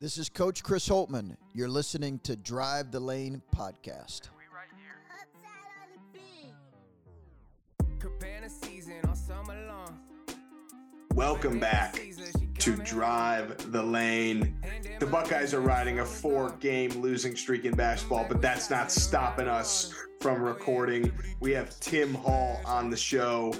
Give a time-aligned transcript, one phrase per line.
[0.00, 1.36] This is Coach Chris Holtmann.
[1.54, 4.28] You're listening to Drive the Lane podcast.
[11.14, 12.00] Welcome back
[12.58, 14.54] to Drive the Lane.
[15.00, 19.48] The Buckeyes are riding a four game losing streak in basketball, but that's not stopping
[19.48, 21.10] us from recording.
[21.40, 23.52] We have Tim Hall on the show,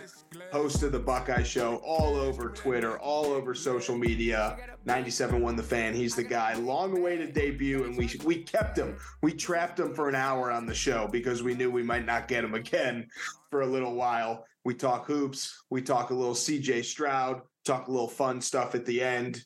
[0.52, 4.56] host of the Buckeye Show, all over Twitter, all over social media.
[4.84, 5.94] 97 won the fan.
[5.94, 6.54] He's the guy.
[6.54, 8.96] Long awaited debut, and we we kept him.
[9.22, 12.28] We trapped him for an hour on the show because we knew we might not
[12.28, 13.08] get him again
[13.50, 14.44] for a little while.
[14.64, 15.62] We talk hoops.
[15.70, 17.42] We talk a little CJ Stroud.
[17.64, 19.44] Talk a little fun stuff at the end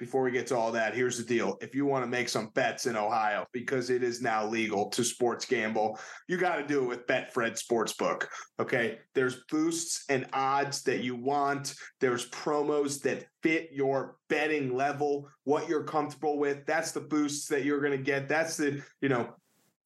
[0.00, 1.58] before we get to all that, here's the deal.
[1.60, 5.04] If you want to make some bets in Ohio, because it is now legal to
[5.04, 8.26] sports gamble, you got to do it with Betfred Sportsbook.
[8.58, 8.98] Okay.
[9.14, 15.68] There's boosts and odds that you want, there's promos that fit your betting level, what
[15.68, 16.64] you're comfortable with.
[16.66, 18.26] That's the boosts that you're going to get.
[18.26, 19.34] That's the, you know,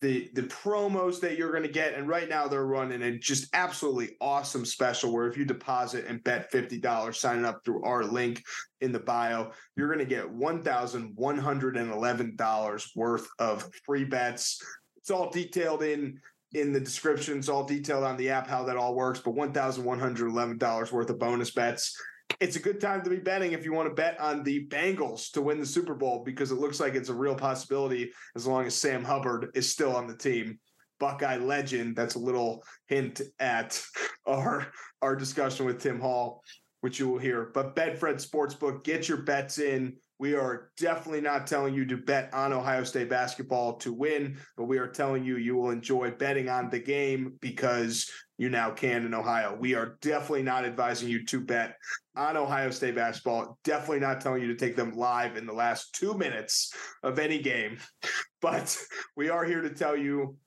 [0.05, 3.48] the the promos that you're going to get and right now they're running a just
[3.55, 8.42] absolutely awesome special where if you deposit and bet $50 signing up through our link
[8.82, 14.62] in the bio you're going to get $1111 worth of free bets.
[14.98, 16.20] It's all detailed in
[16.52, 20.92] in the description it's all detailed on the app how that all works but $1111
[20.92, 21.98] worth of bonus bets
[22.41, 25.30] it's a good time to be betting if you want to bet on the Bengals
[25.33, 28.66] to win the Super Bowl because it looks like it's a real possibility as long
[28.66, 30.58] as Sam Hubbard is still on the team.
[31.00, 31.97] Buckeye legend.
[31.97, 33.83] That's a little hint at
[34.27, 34.66] our
[35.03, 36.42] our discussion with Tim Hall,
[36.81, 37.50] which you will hear.
[37.53, 39.97] But Betfred Sportsbook, get your bets in.
[40.25, 44.64] We are definitely not telling you to bet on Ohio State basketball to win, but
[44.64, 49.05] we are telling you you will enjoy betting on the game because you now can
[49.05, 49.55] in Ohio.
[49.55, 51.77] We are definitely not advising you to bet
[52.16, 53.58] on Ohio State basketball.
[53.64, 56.72] Definitely not telling you to take them live in the last two minutes
[57.03, 57.77] of any game.
[58.41, 58.78] But
[59.16, 60.38] we are here to tell you,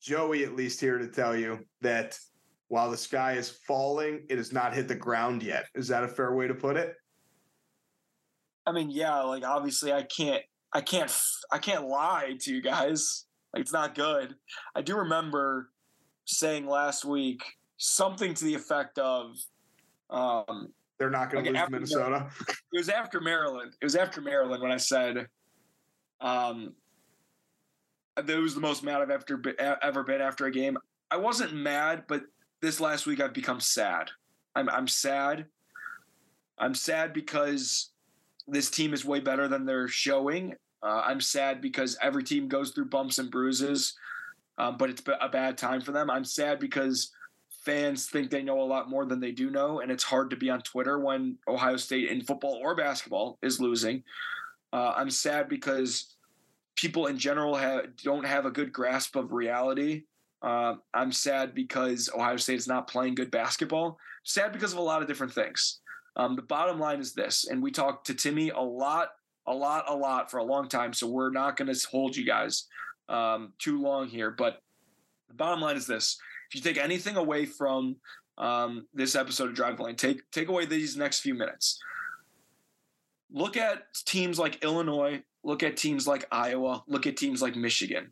[0.00, 2.16] Joey at least here to tell you that
[2.68, 5.66] while the sky is falling, it has not hit the ground yet.
[5.74, 6.94] Is that a fair way to put it?
[8.68, 10.42] I mean, yeah, like obviously I can't
[10.74, 11.10] I can't
[11.50, 13.24] I can't lie to you guys.
[13.54, 14.34] Like it's not good.
[14.74, 15.70] I do remember
[16.26, 17.42] saying last week
[17.78, 19.36] something to the effect of
[20.10, 22.28] um they're not going like to lose Minnesota.
[22.46, 23.72] It was after Maryland.
[23.80, 25.26] It was after Maryland when I said
[26.20, 26.74] um
[28.16, 30.76] that was the most mad I've ever ever been after a game.
[31.10, 32.24] I wasn't mad, but
[32.60, 34.10] this last week I've become sad.
[34.54, 35.46] I'm I'm sad.
[36.58, 37.92] I'm sad because
[38.48, 40.54] this team is way better than they're showing.
[40.82, 43.94] Uh, I'm sad because every team goes through bumps and bruises,
[44.58, 46.10] um, but it's a bad time for them.
[46.10, 47.12] I'm sad because
[47.64, 50.36] fans think they know a lot more than they do know, and it's hard to
[50.36, 54.02] be on Twitter when Ohio State in football or basketball is losing.
[54.72, 56.16] Uh, I'm sad because
[56.76, 60.04] people in general have, don't have a good grasp of reality.
[60.42, 63.98] Uh, I'm sad because Ohio State is not playing good basketball.
[64.22, 65.80] Sad because of a lot of different things.
[66.18, 69.10] Um, the bottom line is this, and we talked to Timmy a lot,
[69.46, 70.92] a lot, a lot for a long time.
[70.92, 72.66] So we're not going to hold you guys
[73.08, 74.32] um, too long here.
[74.32, 74.60] But
[75.28, 76.18] the bottom line is this:
[76.50, 77.96] if you take anything away from
[78.36, 81.78] um, this episode of Drive Lane, take take away these next few minutes.
[83.30, 85.22] Look at teams like Illinois.
[85.44, 86.82] Look at teams like Iowa.
[86.88, 88.10] Look at teams like Michigan.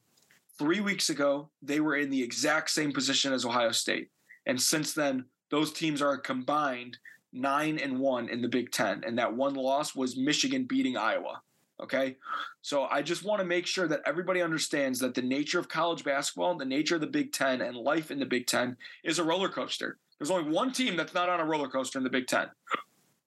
[0.58, 4.10] Three weeks ago, they were in the exact same position as Ohio State,
[4.46, 6.98] and since then, those teams are combined
[7.32, 11.40] nine and one in the Big Ten, and that one loss was Michigan beating Iowa.
[11.80, 12.16] Okay.
[12.62, 16.04] So I just want to make sure that everybody understands that the nature of college
[16.04, 19.24] basketball, the nature of the Big Ten, and life in the Big Ten is a
[19.24, 19.98] roller coaster.
[20.18, 22.48] There's only one team that's not on a roller coaster in the Big Ten,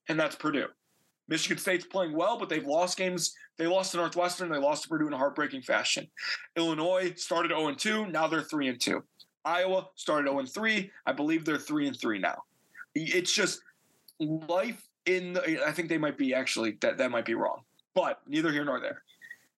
[0.08, 0.68] and that's Purdue.
[1.28, 3.36] Michigan State's playing well, but they've lost games.
[3.58, 4.50] They lost to Northwestern.
[4.50, 6.08] They lost to Purdue in a heartbreaking fashion.
[6.56, 8.08] Illinois started 0 2.
[8.08, 9.04] Now they're 3 2.
[9.46, 10.92] Iowa started 0 3.
[11.06, 12.42] I believe they're 3 3 now.
[12.96, 13.62] It's just
[14.20, 17.62] life in the, I think they might be actually that that might be wrong,
[17.94, 19.04] but neither here nor there.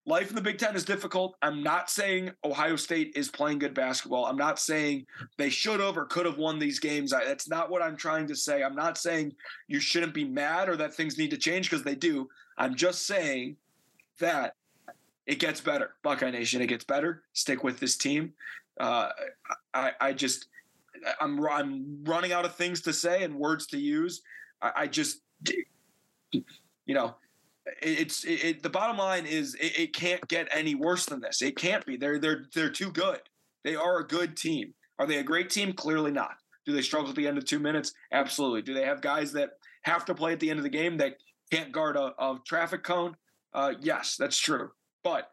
[0.07, 1.35] Life in the Big Ten is difficult.
[1.43, 4.25] I'm not saying Ohio State is playing good basketball.
[4.25, 5.05] I'm not saying
[5.37, 7.13] they should have or could have won these games.
[7.13, 8.63] I, that's not what I'm trying to say.
[8.63, 9.35] I'm not saying
[9.67, 12.27] you shouldn't be mad or that things need to change because they do.
[12.57, 13.57] I'm just saying
[14.19, 14.55] that
[15.27, 15.91] it gets better.
[16.01, 17.21] Buckeye Nation, it gets better.
[17.33, 18.33] Stick with this team.
[18.79, 19.09] Uh,
[19.75, 20.47] I, I just,
[21.19, 24.23] I'm, I'm running out of things to say and words to use.
[24.61, 25.21] I, I just,
[26.31, 26.43] you
[26.93, 27.15] know,
[27.81, 31.41] it's it, it, the bottom line is it, it, can't get any worse than this.
[31.41, 31.97] It can't be.
[31.97, 33.19] They're they're they're too good.
[33.63, 34.73] They are a good team.
[34.99, 35.73] Are they a great team?
[35.73, 36.35] Clearly not.
[36.65, 37.93] Do they struggle at the end of two minutes?
[38.11, 38.61] Absolutely.
[38.61, 39.51] Do they have guys that
[39.83, 41.13] have to play at the end of the game that
[41.51, 43.15] can't guard a, a traffic cone?
[43.53, 44.69] Uh, yes, that's true.
[45.03, 45.29] But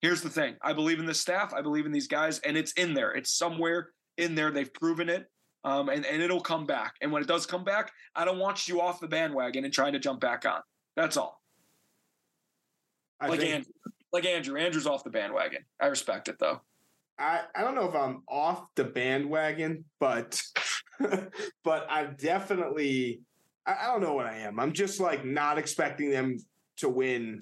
[0.00, 1.52] here's the thing: I believe in the staff.
[1.54, 3.12] I believe in these guys, and it's in there.
[3.12, 4.50] It's somewhere in there.
[4.50, 5.30] They've proven it.
[5.64, 6.94] Um, and, and it'll come back.
[7.00, 9.92] And when it does come back, I don't want you off the bandwagon and trying
[9.92, 10.60] to jump back on.
[10.96, 11.40] That's all.
[13.20, 13.72] I like think, Andrew,
[14.12, 14.56] like Andrew.
[14.56, 15.64] Andrew's off the bandwagon.
[15.80, 16.60] I respect it though.
[17.18, 20.40] I, I don't know if I'm off the bandwagon, but
[21.64, 23.22] but I'm definitely
[23.66, 24.58] I, I don't know what I am.
[24.58, 26.38] I'm just like not expecting them
[26.78, 27.40] to win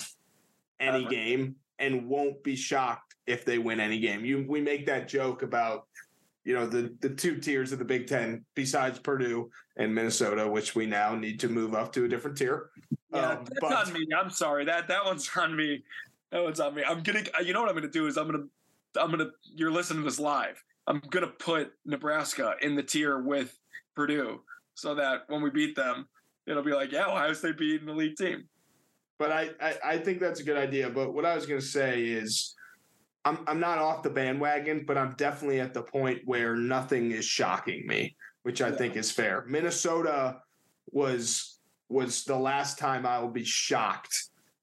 [0.81, 1.11] any Ever.
[1.11, 4.25] game and won't be shocked if they win any game.
[4.25, 5.87] You we make that joke about
[6.47, 10.77] you know the the two tiers of the Big Ten besides Purdue and Minnesota, which
[10.77, 12.71] we now need to move up to a different tier.
[13.13, 14.07] Yeah, Um, that's but- on me.
[14.17, 14.65] I'm sorry.
[14.65, 15.83] That that one's on me.
[16.31, 16.85] That one's on me.
[16.89, 17.25] I'm gonna.
[17.45, 18.45] You know what I'm gonna do is I'm gonna.
[18.99, 19.31] I'm gonna.
[19.43, 20.63] You're listening to this live.
[20.87, 23.59] I'm gonna put Nebraska in the tier with
[23.97, 24.41] Purdue,
[24.75, 26.07] so that when we beat them,
[26.47, 28.45] it'll be like, yeah, Ohio State beat an elite team.
[29.19, 30.91] But I, I, I think that's a good idea.
[30.91, 32.55] But what I was going to say is,
[33.27, 37.25] I'm I'm not off the bandwagon, but I'm definitely at the point where nothing is
[37.25, 38.77] shocking me, which I Yeah.
[38.77, 39.45] think is fair.
[39.49, 40.41] Minnesota
[40.93, 41.59] was
[41.89, 44.17] was the last time I will be shocked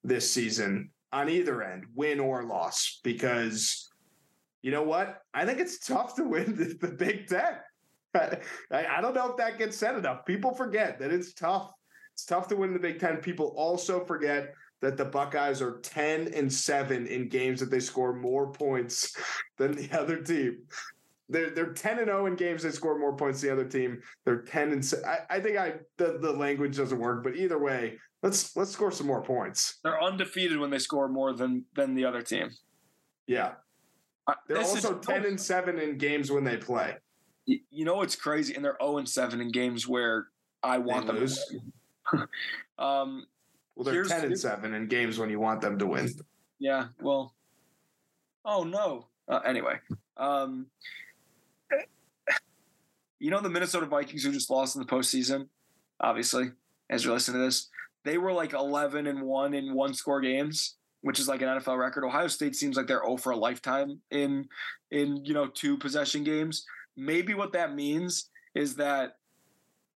[0.03, 3.89] this season on either end, win or loss, because
[4.61, 5.21] you know what?
[5.33, 7.55] I think it's tough to win the, the Big Ten.
[8.15, 8.37] I,
[8.71, 10.25] I don't know if that gets said enough.
[10.25, 11.71] People forget that it's tough.
[12.13, 13.17] It's tough to win the Big Ten.
[13.17, 18.13] People also forget that the Buckeyes are 10 and 7 in games that they score
[18.13, 19.15] more points
[19.57, 20.57] than the other team.
[21.29, 24.01] They're, they're 10 and 0 in games that score more points than the other team.
[24.25, 27.57] They're 10 and se- I, I think I the, the language doesn't work, but either
[27.57, 29.79] way, let's let's score some more points.
[29.85, 32.49] They're undefeated when they score more than than the other team.
[33.25, 33.53] Yeah.
[34.27, 36.95] Uh, They're this also is, 10 and 7 in games when they play.
[37.45, 38.53] You know it's crazy?
[38.53, 40.27] And they're 0 and 7 in games where
[40.61, 41.39] I want them lose.
[42.11, 42.27] to
[42.83, 43.25] um,
[43.75, 46.09] Well, they're Here's- 10 and 7 in games when you want them to win.
[46.59, 47.33] Yeah, well,
[48.45, 49.07] oh no.
[49.27, 49.79] Uh, anyway,
[50.17, 50.67] um,
[53.19, 55.47] you know the Minnesota Vikings who just lost in the postseason.
[55.99, 56.51] Obviously,
[56.89, 57.69] as you're listening to this,
[58.03, 61.77] they were like 11 and one in one score games, which is like an NFL
[61.79, 62.03] record.
[62.05, 64.47] Ohio State seems like they're 0 for a lifetime in
[64.91, 66.65] in you know two possession games.
[66.95, 69.17] Maybe what that means is that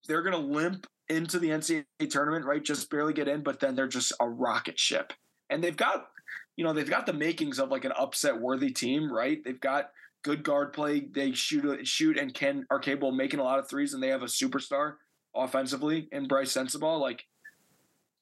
[0.09, 2.63] they're gonna limp into the NCAA tournament, right?
[2.63, 5.13] Just barely get in, but then they're just a rocket ship,
[5.51, 6.09] and they've got
[6.57, 9.43] you know they've got the makings of like an upset worthy team, right?
[9.45, 9.91] They've got
[10.23, 11.01] good guard play.
[11.01, 14.09] They shoot shoot and can are capable of making a lot of threes, and they
[14.09, 14.95] have a superstar
[15.35, 17.01] offensively in Brice Sensabaugh.
[17.01, 17.25] Like,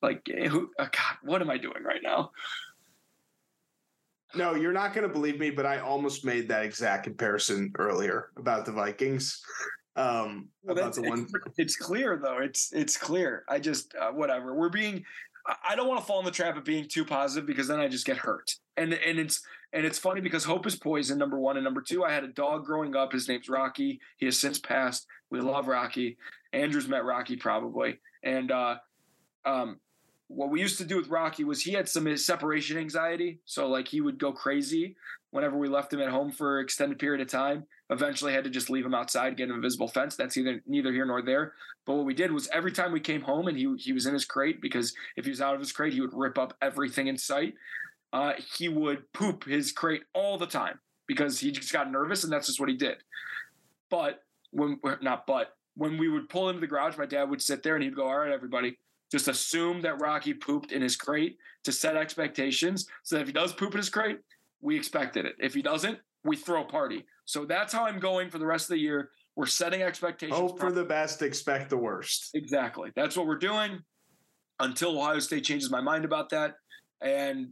[0.03, 0.71] like who?
[0.79, 2.31] Uh, God, what am I doing right now?
[4.37, 8.31] No, you're not going to believe me, but I almost made that exact comparison earlier
[8.37, 9.41] about the Vikings.
[9.97, 11.27] Um, Well, about the one.
[11.47, 12.39] it's, it's clear though.
[12.39, 13.45] It's it's clear.
[13.49, 14.55] I just uh, whatever.
[14.55, 15.05] We're being.
[15.69, 17.87] I- don't want to fall in the trap of being too positive because then I
[17.87, 18.51] just get hurt.
[18.77, 19.43] And and it's
[19.73, 21.19] and it's funny because hope is poison.
[21.19, 22.03] Number one and number two.
[22.05, 23.13] I had a dog growing up.
[23.13, 24.01] His name's Rocky.
[24.17, 25.07] He has since passed.
[25.31, 26.17] We love Rocky.
[26.53, 27.99] Andrew's met Rocky probably.
[28.23, 28.77] And uh,
[29.45, 29.81] um,
[30.29, 33.41] what we used to do with Rocky was he had some separation anxiety.
[33.45, 34.97] So like he would go crazy
[35.35, 37.65] whenever we left him at home for an extended period of time.
[37.91, 40.15] Eventually had to just leave him outside, get an invisible fence.
[40.15, 41.55] That's either neither here nor there.
[41.85, 44.15] But what we did was every time we came home and he he was in
[44.15, 47.09] his crate because if he was out of his crate, he would rip up everything
[47.09, 47.55] in sight.
[48.13, 52.33] Uh, he would poop his crate all the time because he just got nervous and
[52.33, 52.99] that's just what he did.
[53.91, 54.23] But
[54.53, 57.75] when not but when we would pull into the garage, my dad would sit there
[57.75, 58.79] and he'd go, "All right, everybody,
[59.11, 62.87] just assume that Rocky pooped in his crate to set expectations.
[63.03, 64.21] So that if he does poop in his crate,
[64.65, 65.37] we expected it.
[65.39, 67.05] If he doesn't, we throw a party.
[67.27, 69.11] So that's how I'm going for the rest of the year.
[69.37, 70.39] We're setting expectations.
[70.39, 72.31] Hope for the best, expect the worst.
[72.35, 72.91] Exactly.
[72.97, 73.81] That's what we're doing
[74.61, 76.55] until Ohio State changes my mind about that.
[77.03, 77.49] And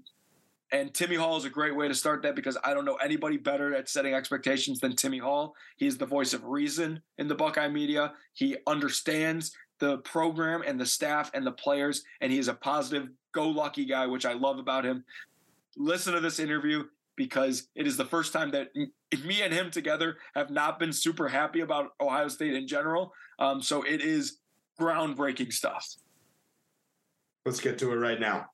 [0.72, 3.36] and Timmy Hall is a great way to start that because I don't know anybody
[3.36, 5.54] better at setting expectations than Timmy Hall.
[5.76, 8.14] He is the voice of reason in the Buckeye media.
[8.32, 13.08] He understands the program and the staff and the players, and he is a positive,
[13.32, 15.04] go lucky guy, which I love about him.
[15.76, 16.84] Listen to this interview
[17.16, 18.68] because it is the first time that
[19.24, 23.12] me and him together have not been super happy about Ohio State in general.
[23.38, 24.38] Um, so it is
[24.80, 25.86] groundbreaking stuff.
[27.44, 28.46] Let's get to it right now.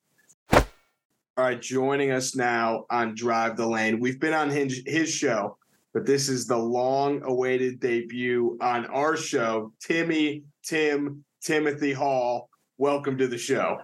[0.52, 4.00] All right, joining us now on Drive the Lane.
[4.00, 5.56] We've been on his, his show,
[5.94, 9.72] but this is the long awaited debut on our show.
[9.80, 13.78] Timmy, Tim, Timothy Hall, welcome to the show.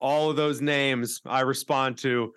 [0.00, 2.32] all of those names I respond to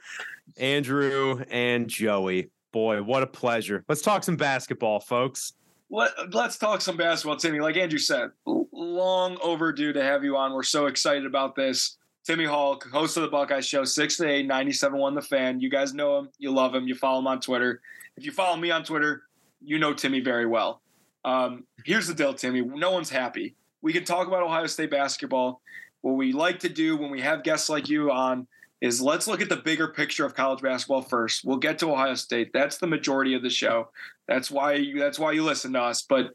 [0.58, 2.50] Andrew and Joey.
[2.72, 3.84] Boy, what a pleasure.
[3.90, 5.54] Let's talk some basketball, folks.
[5.90, 7.60] Let, let's talk some basketball, Timmy.
[7.60, 10.54] Like Andrew said, long overdue to have you on.
[10.54, 11.98] We're so excited about this.
[12.24, 15.60] Timmy Hall, host of the Buckeye Show, 6 to 8, 97.1 The Fan.
[15.60, 16.30] You guys know him.
[16.38, 16.88] You love him.
[16.88, 17.82] You follow him on Twitter.
[18.16, 19.24] If you follow me on Twitter,
[19.62, 20.82] you know Timmy very well.
[21.26, 22.62] Um, here's the deal, Timmy.
[22.62, 23.56] No one's happy.
[23.82, 25.62] We can talk about Ohio State basketball.
[26.02, 28.48] What we like to do when we have guests like you on
[28.82, 31.46] is let's look at the bigger picture of college basketball first.
[31.46, 32.52] We'll get to Ohio State.
[32.52, 33.90] That's the majority of the show.
[34.28, 36.02] That's why you, that's why you listen to us.
[36.02, 36.34] But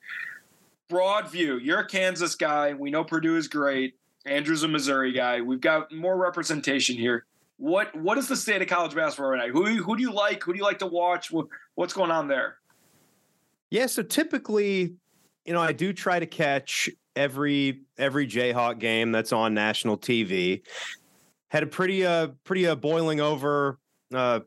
[0.88, 2.72] broad view, you're a Kansas guy.
[2.72, 3.94] We know Purdue is great.
[4.24, 5.40] Andrew's a Missouri guy.
[5.40, 7.26] We've got more representation here.
[7.58, 9.52] What what is the state of college basketball right now?
[9.52, 10.42] Who who do you like?
[10.42, 11.32] Who do you like to watch?
[11.74, 12.58] What's going on there?
[13.70, 14.94] Yeah, so typically,
[15.44, 20.62] you know, I do try to catch every every Jayhawk game that's on national TV.
[21.56, 23.78] Had a pretty uh pretty uh boiling over
[24.12, 24.40] uh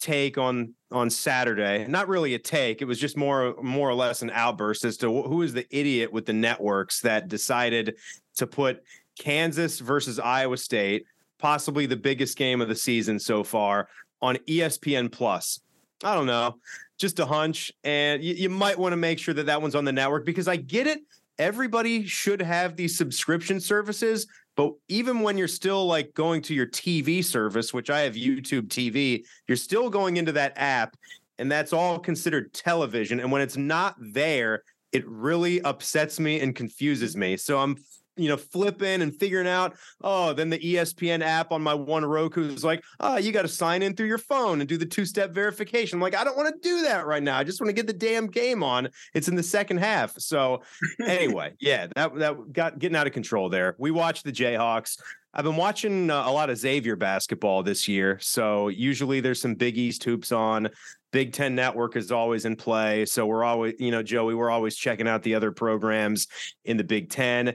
[0.00, 1.86] take on on Saturday.
[1.86, 2.80] Not really a take.
[2.80, 6.10] It was just more more or less an outburst as to who is the idiot
[6.10, 7.96] with the networks that decided
[8.36, 8.82] to put
[9.18, 11.04] Kansas versus Iowa State,
[11.36, 13.90] possibly the biggest game of the season so far,
[14.22, 15.60] on ESPN Plus.
[16.04, 16.56] I don't know,
[16.96, 19.84] just a hunch, and you, you might want to make sure that that one's on
[19.84, 21.00] the network because I get it.
[21.38, 26.66] Everybody should have these subscription services, but even when you're still like going to your
[26.66, 30.96] TV service, which I have YouTube TV, you're still going into that app,
[31.38, 33.20] and that's all considered television.
[33.20, 37.36] And when it's not there, it really upsets me and confuses me.
[37.36, 37.76] So I'm
[38.16, 42.48] you know, flipping and figuring out, oh, then the ESPN app on my one Roku
[42.48, 45.04] is like, oh, you got to sign in through your phone and do the two
[45.04, 45.96] step verification.
[45.96, 47.36] I'm like, I don't want to do that right now.
[47.36, 48.88] I just want to get the damn game on.
[49.14, 50.18] It's in the second half.
[50.18, 50.62] So,
[51.06, 53.76] anyway, yeah, that that got getting out of control there.
[53.78, 54.98] We watched the Jayhawks.
[55.34, 58.18] I've been watching uh, a lot of Xavier basketball this year.
[58.20, 60.68] So, usually there's some Big East hoops on.
[61.12, 63.04] Big Ten Network is always in play.
[63.04, 66.26] So, we're always, you know, Joey, we're always checking out the other programs
[66.64, 67.54] in the Big Ten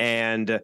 [0.00, 0.60] and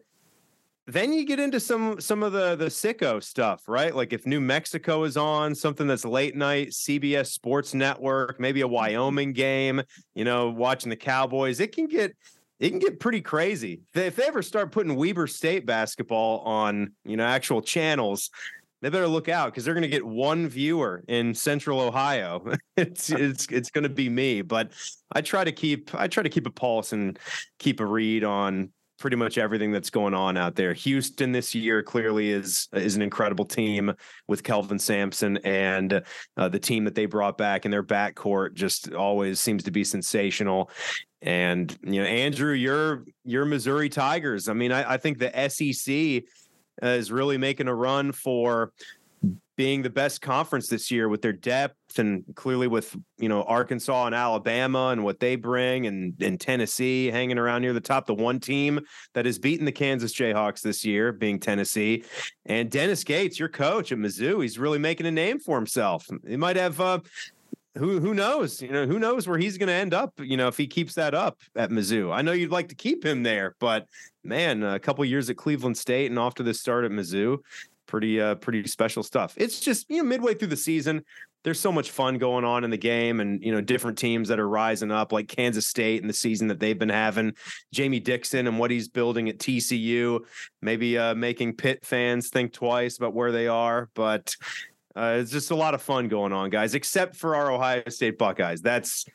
[0.87, 3.95] then you get into some some of the the sicko stuff, right?
[3.95, 8.67] Like if New Mexico is on something that's late night, CBS Sports Network, maybe a
[8.67, 9.81] Wyoming game,
[10.15, 12.15] you know, watching the Cowboys, it can get
[12.59, 13.81] it can get pretty crazy.
[13.93, 18.31] If they ever start putting Weber State basketball on, you know, actual channels,
[18.81, 22.53] they better look out because they're going to get one viewer in Central Ohio.
[22.77, 24.41] it's it's it's going to be me.
[24.41, 24.71] But
[25.11, 27.19] I try to keep I try to keep a pulse and
[27.59, 30.73] keep a read on pretty much everything that's going on out there.
[30.73, 33.93] Houston this year clearly is is an incredible team
[34.27, 36.01] with Kelvin Sampson and
[36.35, 39.83] uh, the team that they brought back in their backcourt just always seems to be
[39.83, 40.69] sensational.
[41.21, 44.49] And you know, Andrew, you're you're Missouri Tigers.
[44.49, 46.23] I mean, I, I think the SEC
[46.81, 48.71] is really making a run for
[49.55, 54.05] being the best conference this year with their depth and clearly with you know Arkansas
[54.05, 58.13] and Alabama and what they bring and and Tennessee hanging around near the top the
[58.13, 58.79] one team
[59.13, 62.03] that has beaten the Kansas Jayhawks this year being Tennessee
[62.45, 66.37] and Dennis Gates your coach at Mizzou he's really making a name for himself he
[66.37, 66.99] might have uh,
[67.77, 68.61] who who knows?
[68.61, 70.13] You know, who knows where he's going to end up?
[70.19, 72.13] You know, if he keeps that up at Mizzou.
[72.13, 73.85] I know you'd like to keep him there, but
[74.23, 77.37] man, a couple years at Cleveland State and off to the start at Mizzou,
[77.85, 79.33] pretty uh pretty special stuff.
[79.37, 81.03] It's just you know midway through the season,
[81.47, 84.37] there's so much fun going on in the game, and you know different teams that
[84.37, 87.31] are rising up, like Kansas State and the season that they've been having.
[87.71, 90.19] Jamie Dixon and what he's building at TCU,
[90.61, 94.35] maybe uh, making Pitt fans think twice about where they are, but.
[94.93, 96.73] Uh, it's just a lot of fun going on, guys.
[96.73, 98.61] Except for our Ohio State Buckeyes.
[98.61, 99.05] That's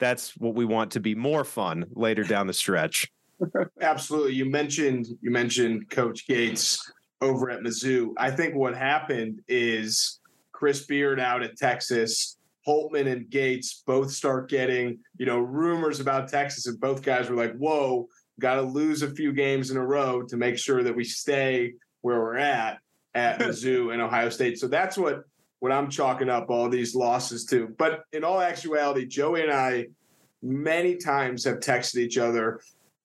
[0.00, 3.12] that's what we want to be more fun later down the stretch.
[3.80, 4.32] Absolutely.
[4.32, 8.08] You mentioned you mentioned Coach Gates over at Mizzou.
[8.16, 10.19] I think what happened is
[10.60, 12.36] Chris Beard out at Texas,
[12.68, 17.36] Holtmann and Gates both start getting, you know, rumors about Texas, and both guys were
[17.36, 18.06] like, whoa,
[18.38, 21.72] got to lose a few games in a row to make sure that we stay
[22.02, 22.76] where we're at
[23.14, 24.58] at Mizzou and Ohio State.
[24.58, 25.22] So that's what
[25.60, 27.74] what I'm chalking up all these losses to.
[27.78, 29.86] But in all actuality, Joey and I
[30.42, 32.60] many times have texted each other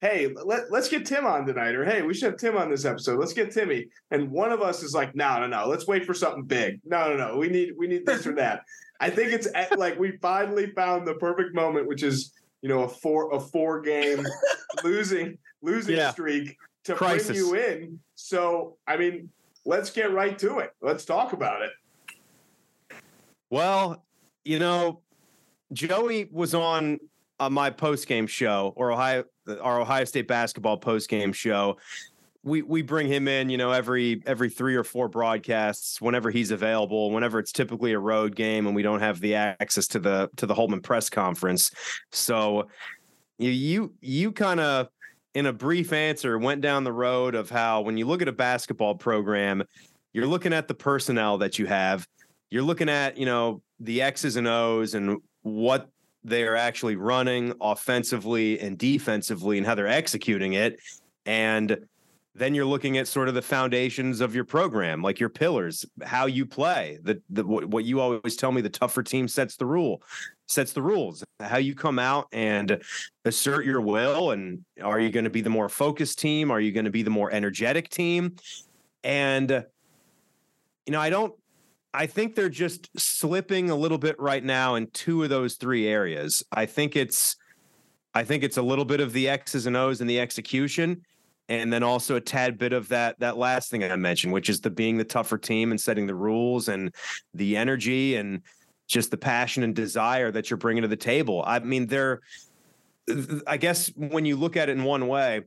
[0.05, 2.85] hey, let, let's get Tim on tonight, or hey, we should have Tim on this
[2.85, 3.19] episode.
[3.19, 3.87] Let's get Timmy.
[4.11, 6.79] And one of us is like, no, no, no, let's wait for something big.
[6.85, 8.61] No, no, no, we need we need this or that.
[8.99, 12.83] I think it's at, like we finally found the perfect moment, which is you know
[12.83, 14.25] a four a four game
[14.83, 16.11] losing losing yeah.
[16.11, 17.27] streak to Crisis.
[17.27, 17.99] bring you in.
[18.13, 19.29] So I mean,
[19.65, 20.71] let's get right to it.
[20.81, 21.71] Let's talk about it.
[23.49, 24.03] Well,
[24.43, 25.01] you know,
[25.73, 26.99] Joey was on
[27.39, 29.23] uh, my post game show or Ohio
[29.61, 31.77] our Ohio State basketball post game show.
[32.43, 36.51] We we bring him in, you know, every every three or four broadcasts whenever he's
[36.51, 37.11] available.
[37.11, 40.45] Whenever it's typically a road game and we don't have the access to the to
[40.45, 41.71] the Holtmann press conference,
[42.11, 42.67] so
[43.37, 44.87] you you, you kind of
[45.33, 48.33] in a brief answer, went down the road of how when you look at a
[48.33, 49.63] basketball program,
[50.13, 52.07] you're looking at the personnel that you have.
[52.49, 55.89] You're looking at, you know, the X's and O's and what
[56.25, 60.79] they are actually running offensively and defensively and how they're executing it.
[61.25, 61.77] And
[62.33, 66.25] then you're looking at sort of the foundations of your program, like your pillars, how
[66.25, 66.99] you play.
[67.03, 70.01] The, the what you always tell me, the tougher team sets the rule,
[70.47, 71.23] sets the rules.
[71.39, 72.81] How you come out and
[73.23, 76.51] assert your will, and are you going to be the more focused team?
[76.51, 78.35] Are you going to be the more energetic team?
[79.03, 79.49] And
[80.85, 81.33] you know, I don't.
[81.95, 85.87] I think they're just slipping a little bit right now in two of those three
[85.87, 86.43] areas.
[86.51, 87.37] I think it's,
[88.13, 91.01] I think it's a little bit of the X's and O's and the execution
[91.47, 94.61] and then also a tad bit of that that last thing I mentioned, which is
[94.61, 96.93] the being the tougher team and setting the rules and
[97.33, 98.41] the energy and
[98.87, 101.43] just the passion and desire that you're bringing to the table.
[101.45, 102.21] I mean, they're
[103.45, 105.41] I guess when you look at it in one way,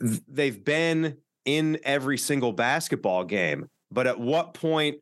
[0.00, 5.00] they've been in every single basketball game, but at what point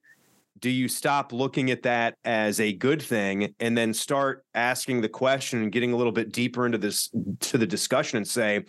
[0.60, 5.08] do you stop looking at that as a good thing and then start asking the
[5.08, 7.10] question and getting a little bit deeper into this
[7.40, 8.64] to the discussion and say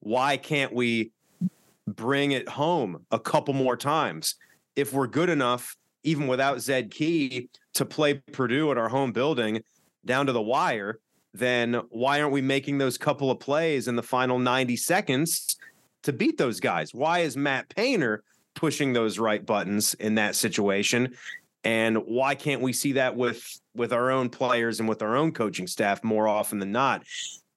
[0.00, 1.12] why can't we
[1.86, 4.36] bring it home a couple more times?
[4.76, 9.62] If we're good enough, even without Zed Key, to play Purdue at our home building
[10.04, 10.98] down to the wire,
[11.32, 15.56] then why aren't we making those couple of plays in the final 90 seconds
[16.02, 16.92] to beat those guys?
[16.92, 18.24] Why is Matt Painter
[18.60, 21.16] pushing those right buttons in that situation?
[21.64, 23.42] And why can't we see that with
[23.74, 27.02] with our own players and with our own coaching staff more often than not?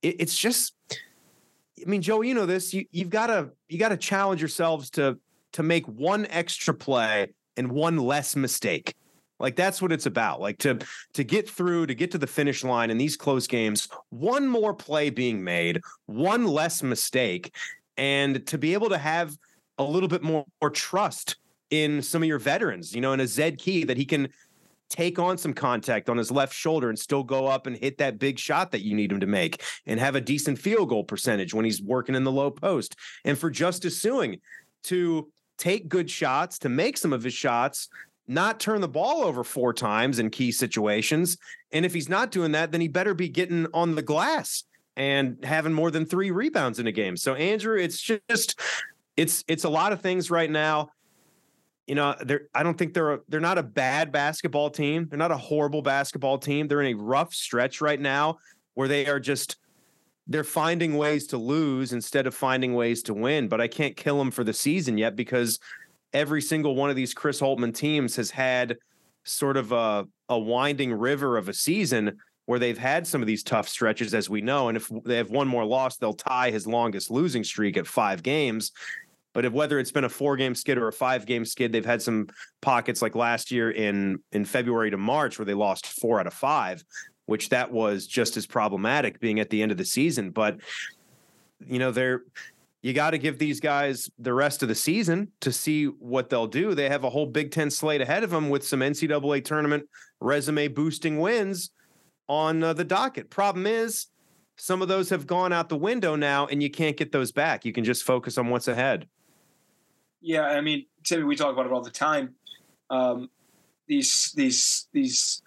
[0.02, 2.74] It, it's just I mean, Joe, you know this.
[2.74, 5.20] You you've got to you got to challenge yourselves to
[5.54, 8.96] to make one extra play and one less mistake.
[9.40, 10.40] Like that's what it's about.
[10.40, 10.80] Like to
[11.14, 14.74] to get through, to get to the finish line in these close games, one more
[14.74, 17.54] play being made, one less mistake,
[17.98, 19.38] and to be able to have
[19.78, 21.38] a little bit more, more trust
[21.70, 24.30] in some of your veterans, you know, in a Zed Key that he can
[24.90, 28.20] take on some contact on his left shoulder and still go up and hit that
[28.20, 31.54] big shot that you need him to make and have a decent field goal percentage
[31.54, 32.96] when he's working in the low post.
[33.26, 34.40] And for Justice Sueing
[34.84, 37.90] to take good shots, to make some of his shots,
[38.28, 41.38] not turn the ball over four times in key situations.
[41.72, 44.64] And if he's not doing that, then he better be getting on the glass
[44.96, 47.18] and having more than three rebounds in a game.
[47.18, 48.60] So Andrew, it's just
[49.16, 50.90] it's it's a lot of things right now
[51.88, 55.08] you know, they're I don't think they're a, they're not a bad basketball team.
[55.10, 56.68] They're not a horrible basketball team.
[56.68, 58.38] They're in a rough stretch right now
[58.74, 59.58] where they are just
[60.28, 63.50] they're finding ways to lose instead of finding ways to win.
[63.50, 65.60] But I can't kill them for the season yet because
[66.14, 68.78] every single one of these Chris Holtmann teams has had
[69.26, 73.44] sort of a a winding river of a season where they've had some of these
[73.44, 74.68] tough stretches, as we know.
[74.68, 78.22] And if they have one more loss, they'll tie his longest losing streak at five
[78.22, 78.72] games.
[79.34, 81.86] But if whether it's been a four game skid or a five game skid, they've
[81.86, 82.28] had some
[82.62, 86.34] pockets like last year in in February to March where they lost four out of
[86.34, 86.84] five,
[87.26, 90.30] which that was just as problematic being at the end of the season.
[90.30, 90.60] But
[91.66, 92.24] you know, they're
[92.84, 96.48] you got to give these guys the rest of the season to see what they'll
[96.48, 96.76] do.
[96.76, 99.88] They have a whole Big Ten slate ahead of them with some NCAA tournament
[100.20, 101.72] resume boosting wins
[102.28, 103.30] on uh, the docket.
[103.30, 104.08] Problem is,
[104.58, 107.66] some of those have gone out the window now, and you can't get those back.
[107.66, 109.08] You can just focus on what's ahead.
[110.24, 112.34] Yeah, I mean, Timmy, we talk about it all the time.
[112.90, 113.30] Um,
[113.88, 115.42] these these these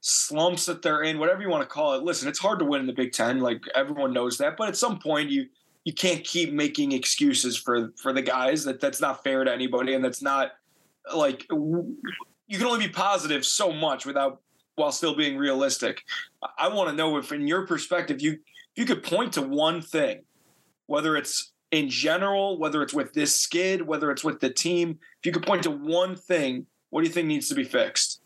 [0.00, 2.04] slumps that they're in, whatever you want to call it.
[2.04, 4.56] Listen, it's hard to win in the Big Ten, like everyone knows that.
[4.56, 5.46] But at some point, you
[5.84, 8.64] you can't keep making excuses for for the guys.
[8.64, 10.52] That that's not fair to anybody, and that's not
[11.12, 14.40] like you can only be positive so much without
[14.76, 16.04] while still being realistic.
[16.56, 18.38] I want to know if, in your perspective, you
[18.76, 20.22] you could point to one thing,
[20.86, 25.26] whether it's in general, whether it's with this skid, whether it's with the team, if
[25.26, 28.20] you could point to one thing, what do you think needs to be fixed?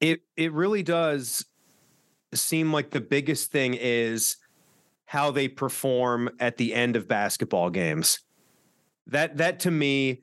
[0.00, 1.44] It it really does
[2.34, 4.36] seem like the biggest thing is
[5.06, 8.20] how they perform at the end of basketball games.
[9.06, 10.22] That that to me,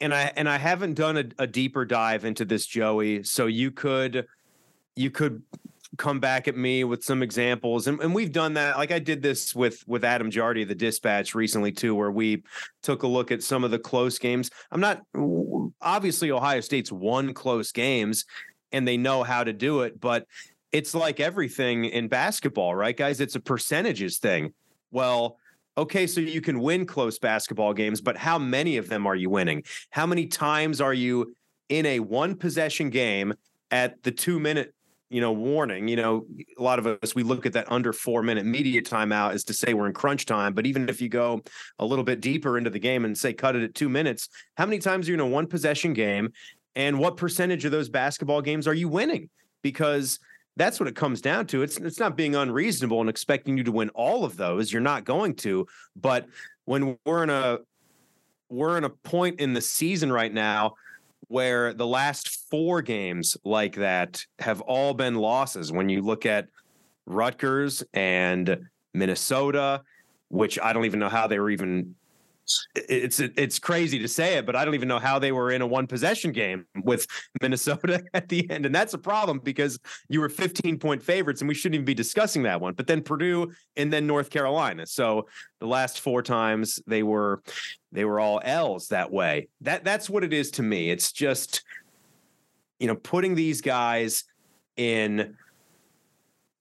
[0.00, 3.24] and I and I haven't done a, a deeper dive into this, Joey.
[3.24, 4.26] So you could
[4.96, 5.42] you could
[5.98, 9.20] come back at me with some examples and, and we've done that like i did
[9.20, 12.42] this with with adam jardy the dispatch recently too where we
[12.82, 14.50] took a look at some of the close games.
[14.70, 15.02] I'm not
[15.80, 18.24] obviously ohio state's won close games
[18.72, 20.26] and they know how to do it but
[20.72, 23.20] it's like everything in basketball right guys?
[23.20, 24.52] It's a percentages thing.
[24.90, 25.36] Well
[25.76, 29.30] okay so you can win close basketball games but how many of them are you
[29.30, 29.64] winning?
[29.90, 31.34] How many times are you
[31.68, 33.34] in a one possession game
[33.70, 34.74] at the two minute
[35.10, 35.88] you know, warning.
[35.88, 39.32] You know, a lot of us we look at that under four minute media timeout
[39.32, 40.54] as to say we're in crunch time.
[40.54, 41.42] But even if you go
[41.78, 44.64] a little bit deeper into the game and say cut it at two minutes, how
[44.64, 46.32] many times are you in a one possession game?
[46.76, 49.28] And what percentage of those basketball games are you winning?
[49.62, 50.20] Because
[50.56, 51.62] that's what it comes down to.
[51.62, 54.72] It's it's not being unreasonable and expecting you to win all of those.
[54.72, 55.66] You're not going to.
[55.96, 56.26] But
[56.66, 57.58] when we're in a
[58.48, 60.74] we're in a point in the season right now
[61.28, 65.72] where the last four games like that have all been losses.
[65.72, 66.48] When you look at
[67.06, 69.82] Rutgers and Minnesota,
[70.28, 71.94] which I don't even know how they were even
[72.74, 75.62] it's it's crazy to say it, but I don't even know how they were in
[75.62, 77.06] a one possession game with
[77.42, 81.48] Minnesota at the end, and that's a problem because you were 15 point favorites, and
[81.48, 82.74] we shouldn't even be discussing that one.
[82.74, 84.86] But then Purdue and then North Carolina.
[84.86, 85.26] So
[85.60, 87.42] the last four times they were
[87.92, 89.48] they were all L's that way.
[89.60, 90.90] That that's what it is to me.
[90.90, 91.62] It's just
[92.78, 94.24] you know putting these guys
[94.76, 95.36] in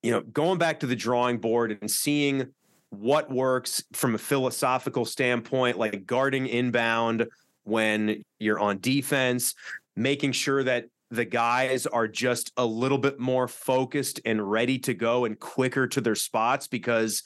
[0.04, 2.54] you know going back to the drawing board and seeing
[2.90, 7.28] what works from a philosophical standpoint, like guarding inbound
[7.64, 9.54] when you're on defense,
[9.96, 14.94] making sure that the guys are just a little bit more focused and ready to
[14.94, 17.24] go and quicker to their spots because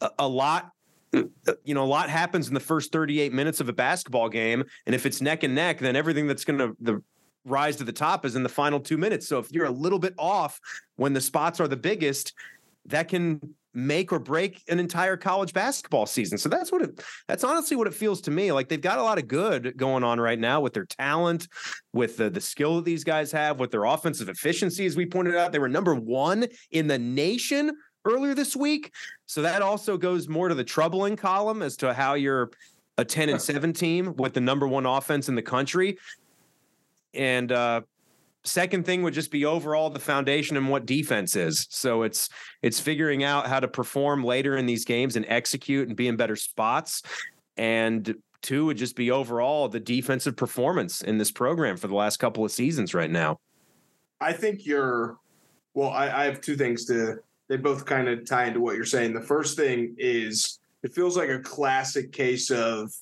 [0.00, 0.70] a, a lot
[1.12, 4.64] you know a lot happens in the first 38 minutes of a basketball game.
[4.86, 7.02] And if it's neck and neck then everything that's going to the
[7.44, 9.28] rise to the top is in the final 2 minutes.
[9.28, 10.58] So if you're a little bit off
[10.96, 12.32] when the spots are the biggest
[12.86, 16.38] that can make or break an entire college basketball season.
[16.38, 18.52] So that's what it that's honestly what it feels to me.
[18.52, 21.48] Like they've got a lot of good going on right now with their talent,
[21.92, 25.36] with the the skill that these guys have, with their offensive efficiency as we pointed
[25.36, 25.52] out.
[25.52, 27.72] They were number 1 in the nation
[28.04, 28.92] earlier this week.
[29.26, 32.50] So that also goes more to the troubling column as to how you're
[32.98, 35.98] a 10 and 7 team with the number 1 offense in the country.
[37.14, 37.82] And uh
[38.44, 41.66] second thing would just be overall the foundation and what defense is.
[41.70, 42.28] So it's
[42.62, 46.16] it's figuring out how to perform later in these games and execute and be in
[46.16, 47.02] better spots.
[47.56, 52.16] And two would just be overall the defensive performance in this program for the last
[52.16, 53.38] couple of seasons right now.
[54.20, 55.18] I think you're
[55.74, 58.84] well, I, I have two things to they both kind of tie into what you're
[58.84, 59.14] saying.
[59.14, 62.92] The first thing is it feels like a classic case of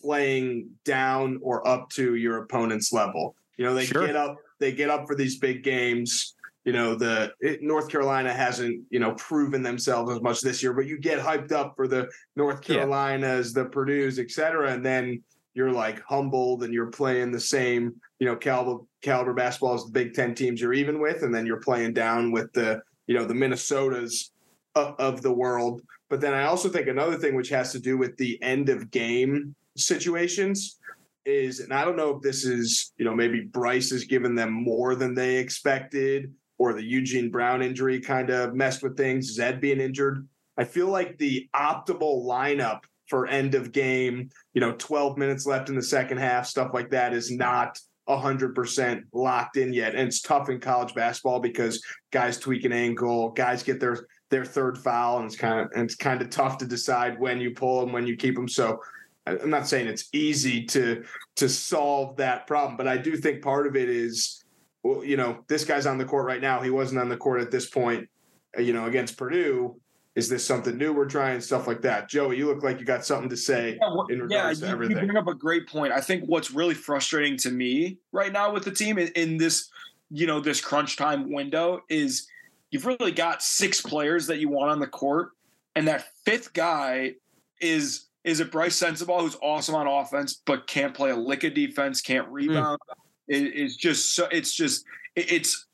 [0.00, 3.34] playing down or up to your opponent's level.
[3.56, 4.06] You know, they sure.
[4.06, 6.34] get up they get up for these big games.
[6.64, 10.72] You know, the it, North Carolina hasn't you know proven themselves as much this year,
[10.72, 13.62] but you get hyped up for the North Carolinas, yeah.
[13.62, 15.22] the Purdue's, et cetera, and then
[15.54, 19.92] you're like humbled and you're playing the same you know caliber caliber basketball as the
[19.92, 23.24] Big Ten teams you're even with, and then you're playing down with the you know
[23.24, 24.30] the Minnesotas
[24.74, 25.82] of, of the world.
[26.08, 28.90] But then I also think another thing which has to do with the end of
[28.90, 30.78] game situations
[31.26, 34.52] is, and I don't know if this is, you know, maybe Brice has given them
[34.52, 39.60] more than they expected, or the Eugene Brown injury kind of messed with things, Zed
[39.60, 40.26] being injured.
[40.56, 45.68] I feel like the optimal lineup for end of game, you know, 12 minutes left
[45.68, 49.94] in the second half, stuff like that is not 100% locked in yet.
[49.94, 54.44] And it's tough in college basketball because guys tweak an ankle, guys get their their
[54.44, 57.52] third foul, and it's kind of and it's kind of tough to decide when you
[57.52, 58.48] pull them, when you keep them.
[58.48, 58.80] So
[59.26, 61.04] I'm not saying it's easy to
[61.36, 64.44] to solve that problem, but I do think part of it is,
[64.82, 66.60] well, you know, this guy's on the court right now.
[66.60, 68.08] He wasn't on the court at this point,
[68.56, 69.80] uh, you know, against Purdue.
[70.14, 71.40] Is this something new we're trying?
[71.42, 72.08] Stuff like that.
[72.08, 74.72] Joey, you look like you got something to say yeah, well, in regards yeah, to
[74.72, 74.96] everything.
[74.96, 75.92] You bring up a great point.
[75.92, 79.68] I think what's really frustrating to me right now with the team in, in this,
[80.10, 82.28] you know, this crunch time window is
[82.70, 85.32] you've really got six players that you want on the court,
[85.74, 87.12] and that fifth guy
[87.60, 91.54] is is it Brice Sensabaugh, who's awesome on offense, but can't play a lick of
[91.54, 92.34] defense, can't hmm.
[92.34, 92.78] rebound?
[92.90, 92.96] Mm.
[93.28, 94.28] It, it's just so.
[94.30, 94.84] It's just.
[95.14, 95.66] It, it's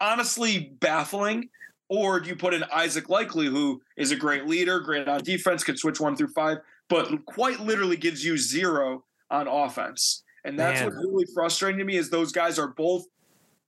[0.00, 1.48] honestly baffling.
[1.88, 5.62] Or do you put in Isaac Likely, who is a great leader, great on defense,
[5.62, 10.22] can switch one through five, but quite literally gives you zero on offense.
[10.44, 10.86] And that's Man.
[10.86, 13.04] what's really frustrating to me is those guys are both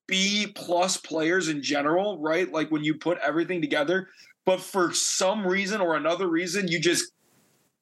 [0.06, 2.50] B plus players in general, right?
[2.50, 4.08] Like when you put everything together,
[4.46, 7.12] but for some reason or another reason, you just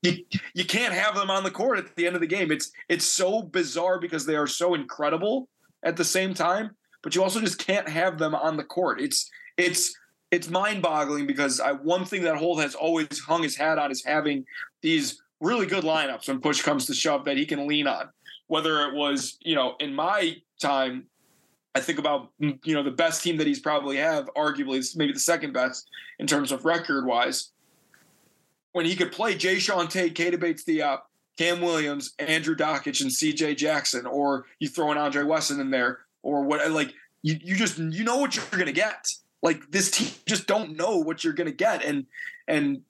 [0.02, 2.50] you you can't have them on the court at the end of the game.
[2.50, 5.48] It's it's so bizarre because they are so incredible
[5.82, 9.00] at the same time, but you also just can't have them on the court.
[9.00, 9.96] It's it's
[10.30, 14.04] it's mind-boggling because I one thing that Holt has always hung his hat on is
[14.04, 14.44] having
[14.80, 18.08] these really good lineups when push comes to shove that he can lean on.
[18.48, 21.06] Whether it was, you know, in my time,
[21.74, 25.20] I think about you know the best team that he's probably have, arguably maybe the
[25.20, 25.88] second best
[26.18, 27.51] in terms of record wise
[28.72, 31.00] when he could play Jae'Sean Tate, Keita Bates-Diop,
[31.38, 33.54] Kam Williams, Andrew Dakich, and C.J.
[33.54, 36.70] Jackson, or you throw an Andre Wesson in there, or what?
[36.70, 39.08] Like you you just you know what you're gonna get.
[39.42, 42.06] Like this team just don't know what you're gonna get, and
[42.46, 42.82] and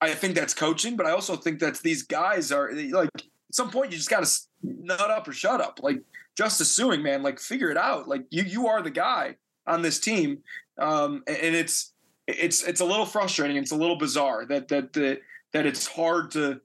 [0.00, 3.70] I think that's coaching, but I also think that these guys are like at some
[3.70, 4.30] point you just gotta
[4.62, 5.80] nut up or shut up.
[5.82, 6.02] Like
[6.36, 8.08] Justice Sueing, man, like figure it out.
[8.08, 10.38] Like you you are the guy on this team,
[10.78, 11.93] um, and it's
[12.26, 13.56] it's it's a little frustrating.
[13.56, 15.20] It's a little bizarre that that that
[15.52, 16.60] that it's hard to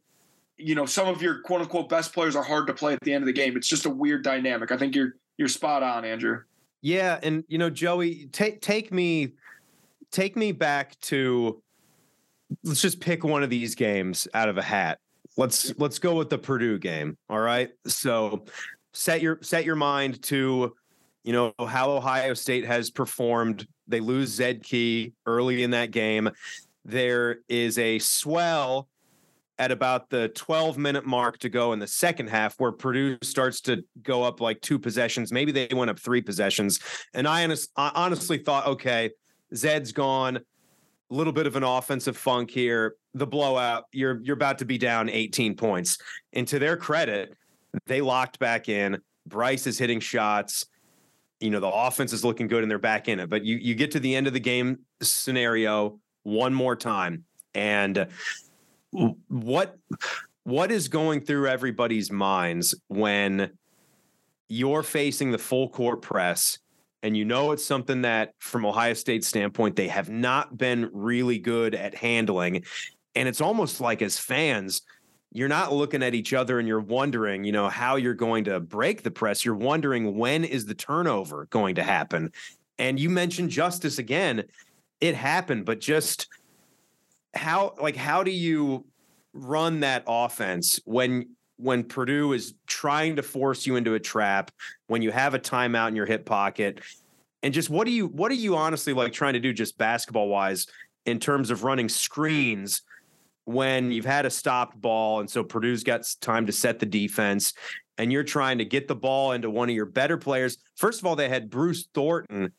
[0.58, 3.14] you know some of your quote unquote best players are hard to play at the
[3.14, 3.58] end of the game.
[3.58, 4.72] It's just a weird dynamic.
[4.72, 6.42] I think you're you're spot on, Andrew.
[6.82, 9.34] Yeah, and you know, Joey, take take me
[10.12, 11.62] take me back to
[12.64, 15.00] let's just pick one of these games out of a hat.
[15.38, 17.18] Let's let's go with the Purdue game.
[17.30, 17.72] All right.
[17.88, 18.46] So
[18.94, 20.76] set your set your mind to
[21.24, 23.68] you know how Ohio State has performed.
[23.90, 26.30] They lose Zed Key early in that game.
[26.86, 28.88] There is a swell
[29.58, 33.60] at about the 12 minute mark to go in the second half where Purdue starts
[33.62, 35.34] to go up like two possessions.
[35.34, 36.80] Maybe they went up three possessions.
[37.14, 39.12] And I, honest, I honestly thought, okay,
[39.54, 40.38] Zed's gone.
[41.12, 42.96] A little bit of an offensive funk here.
[43.16, 45.98] The blowout, you're you're about to be down 18 points.
[46.34, 47.34] And to their credit,
[47.88, 49.00] they locked back in.
[49.26, 50.68] Brice is hitting shots.
[51.40, 53.30] You know, the offense is looking good and they're back in it.
[53.30, 57.24] But you you get to the end of the game scenario one more time.
[57.56, 58.08] And
[59.28, 59.78] what
[60.44, 63.52] what is going through everybody's minds when
[64.48, 66.58] you're facing the full court press
[67.04, 71.38] and you know it's something that from Ohio State's standpoint they have not been really
[71.38, 72.64] good at handling
[73.16, 74.82] and it's almost like as fans
[75.32, 78.60] you're not looking at each other and you're wondering you know how you're going to
[78.60, 79.46] break the press.
[79.46, 82.32] You're wondering when is the turnover going to happen.
[82.78, 84.46] And you mentioned justice again.
[85.02, 86.28] It happened but just
[87.34, 88.86] how like how do you
[89.34, 94.50] run that offense when when Purdue is trying to force you into a trap,
[94.88, 96.80] when you have a timeout in your hip pocket,
[97.44, 100.30] and just what do you what are you honestly like trying to do just basketball
[100.30, 100.68] wise
[101.06, 102.82] in terms of running screens
[103.50, 107.54] when you've had a stopped ball and so Purdue's got time to set the defense
[107.98, 110.58] and you're trying to get the ball into one of your better players.
[110.76, 112.54] First of all, they had Bruce Thornton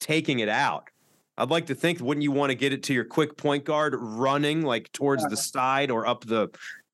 [0.00, 0.88] taking it out
[1.38, 3.94] I'd like to think, wouldn't you want to get it to your quick point guard
[3.96, 6.48] running like towards the side or up the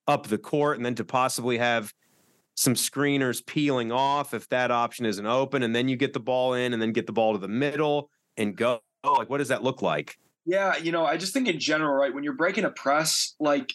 [0.07, 1.94] up the court, and then to possibly have
[2.55, 6.53] some screeners peeling off if that option isn't open, and then you get the ball
[6.53, 8.81] in, and then get the ball to the middle and go.
[9.03, 10.18] Like, what does that look like?
[10.46, 13.72] Yeah, you know, I just think in general, right, when you're breaking a press, like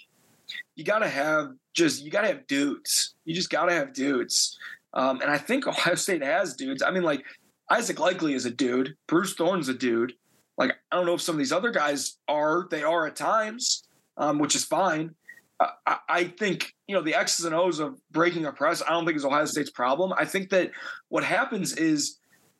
[0.76, 3.16] you got to have just you got to have dudes.
[3.26, 4.58] You just got to have dudes.
[4.94, 6.84] Um, and I think Ohio State has dudes.
[6.84, 7.24] I mean, like
[7.70, 8.96] Isaac Likely is a dude.
[9.08, 10.14] Bruce Thorn's a dude.
[10.58, 12.68] Like I don't know if some of these other guys are.
[12.70, 13.84] They are at times,
[14.18, 15.16] um, which is fine.
[15.60, 18.82] I, I, think you know the X's and O's of breaking a press.
[18.82, 20.14] I don't think is Ohio State's problem.
[20.18, 20.72] I think that
[21.10, 22.18] what happens is,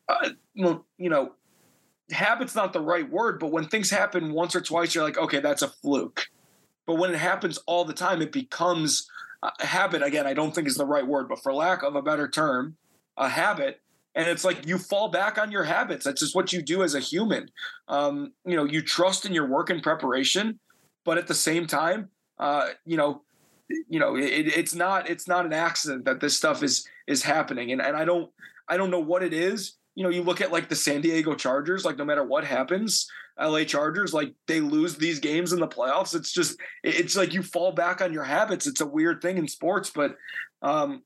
[0.10, 1.34] uh, you know,
[2.12, 5.40] habit's not the right word, but when things happen once or twice, you're like, okay,
[5.40, 6.28] that's a fluke.
[6.86, 9.08] But when it happens all the time, it becomes
[9.44, 10.02] a habit.
[10.02, 12.76] Again, I don't think is the right word, but for lack of a better term,
[13.18, 13.82] a habit
[14.16, 16.96] and it's like you fall back on your habits that's just what you do as
[16.96, 17.50] a human
[17.88, 20.60] um, you know you trust in your work and preparation
[21.06, 23.22] but at the same time uh, you know
[23.88, 27.72] you know it, it's not it's not an accident that this stuff is is happening
[27.72, 28.32] and, and i don't
[28.68, 31.36] i don't know what it is you know you look at like the san diego
[31.36, 33.06] chargers like no matter what happens
[33.38, 37.44] la chargers like they lose these games in the playoffs it's just it's like you
[37.44, 40.16] fall back on your habits it's a weird thing in sports but
[40.62, 41.04] um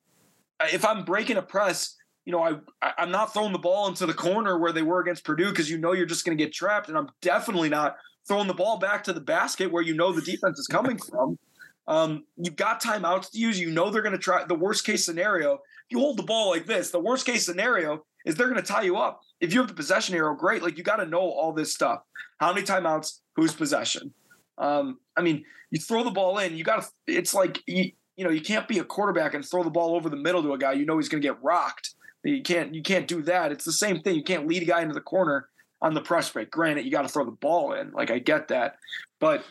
[0.72, 4.14] if i'm breaking a press you know, I I'm not throwing the ball into the
[4.14, 6.88] corner where they were against Purdue because you know you're just going to get trapped,
[6.88, 10.22] and I'm definitely not throwing the ball back to the basket where you know the
[10.22, 11.38] defense is coming from.
[11.86, 13.60] Um, you've got timeouts to use.
[13.60, 14.46] You know they're going to try.
[14.46, 18.36] The worst case scenario, you hold the ball like this, the worst case scenario is
[18.36, 19.22] they're going to tie you up.
[19.40, 20.64] If you have the possession arrow, great.
[20.64, 22.02] Like you got to know all this stuff.
[22.40, 23.20] How many timeouts?
[23.36, 24.14] Whose possession?
[24.58, 26.56] Um, I mean, you throw the ball in.
[26.56, 26.90] You got to.
[27.08, 30.10] It's like you, you know you can't be a quarterback and throw the ball over
[30.10, 30.74] the middle to a guy.
[30.74, 31.96] You know he's going to get rocked.
[32.24, 33.52] You can't you can't do that.
[33.52, 34.16] It's the same thing.
[34.16, 35.50] You can't lead a guy into the corner
[35.82, 36.52] on the press break.
[36.52, 37.92] Granted, you got to throw the ball in.
[37.92, 38.76] Like I get that,
[39.20, 39.44] but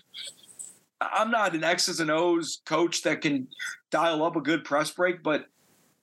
[1.00, 3.48] I'm not an X's and O's coach that can
[3.90, 5.22] dial up a good press break.
[5.22, 5.46] But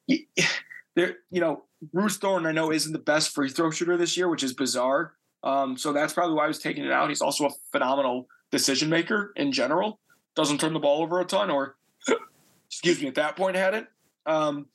[0.96, 4.28] there, you know, Bruce Thorn I know isn't the best free throw shooter this year,
[4.30, 5.14] which is bizarre.
[5.44, 7.10] Um, so that's probably why I was taking it out.
[7.10, 10.00] He's also a phenomenal decision maker in general.
[10.36, 11.76] Doesn't turn the ball over a ton, or
[12.68, 13.88] excuse me, at that point had it.
[14.26, 14.68] Um,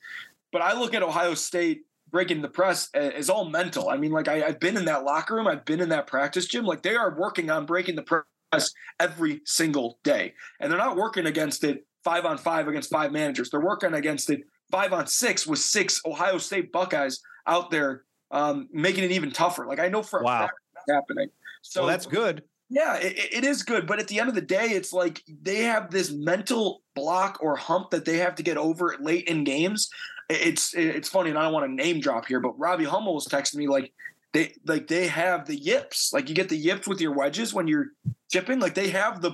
[0.51, 3.89] but I look at Ohio State breaking the press as all mental.
[3.89, 6.45] I mean, like I, have been in that locker room, I've been in that practice
[6.45, 6.65] gym.
[6.65, 11.25] Like they are working on breaking the press every single day, and they're not working
[11.25, 13.49] against it five on five against five managers.
[13.49, 18.67] They're working against it five on six with six Ohio State Buckeyes out there um,
[18.71, 19.65] making it even tougher.
[19.65, 20.39] Like I know for a Wow.
[20.41, 21.29] fact that's happening.
[21.61, 22.43] So well, that's good.
[22.69, 25.63] yeah, it, it is good, but at the end of the day, it's like they
[25.63, 29.89] have this mental block or hump that they have to get over late in games.
[30.29, 33.27] It's it's funny, and I don't want to name drop here, but Robbie Hummel was
[33.27, 33.93] texting me like
[34.33, 37.67] they like they have the yips, like you get the yips with your wedges when
[37.67, 37.87] you're
[38.31, 39.33] chipping, like they have the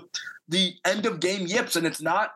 [0.50, 2.34] the end of game yips, and it's not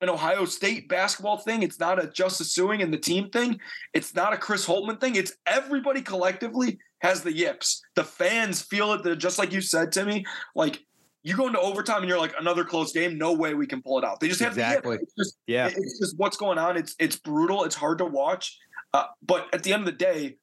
[0.00, 1.62] an Ohio State basketball thing.
[1.62, 3.60] It's not a Justice Sueing and the team thing.
[3.92, 5.16] It's not a Chris Holtmann thing.
[5.16, 7.82] It's everybody collectively has the yips.
[7.94, 9.02] The fans feel it.
[9.02, 10.24] They're just like you said to me.
[10.54, 10.80] Like
[11.22, 13.18] you go into overtime and you're like another close game.
[13.18, 14.20] No way we can pull it out.
[14.20, 14.96] They just have Exactly.
[15.00, 15.66] It's just Yeah.
[15.68, 16.76] it's just what's going on.
[16.76, 17.64] It's it's brutal.
[17.64, 18.58] It's hard to watch.
[18.94, 20.36] Uh, but at the end of the day,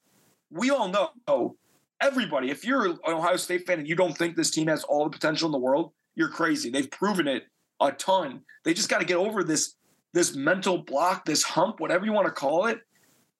[0.51, 1.57] we all know
[1.99, 2.49] everybody.
[2.51, 5.09] If you're an Ohio State fan and you don't think this team has all the
[5.09, 6.69] potential in the world, you're crazy.
[6.69, 7.43] They've proven it
[7.79, 8.41] a ton.
[8.63, 9.75] They just got to get over this
[10.13, 12.79] this mental block, this hump, whatever you want to call it.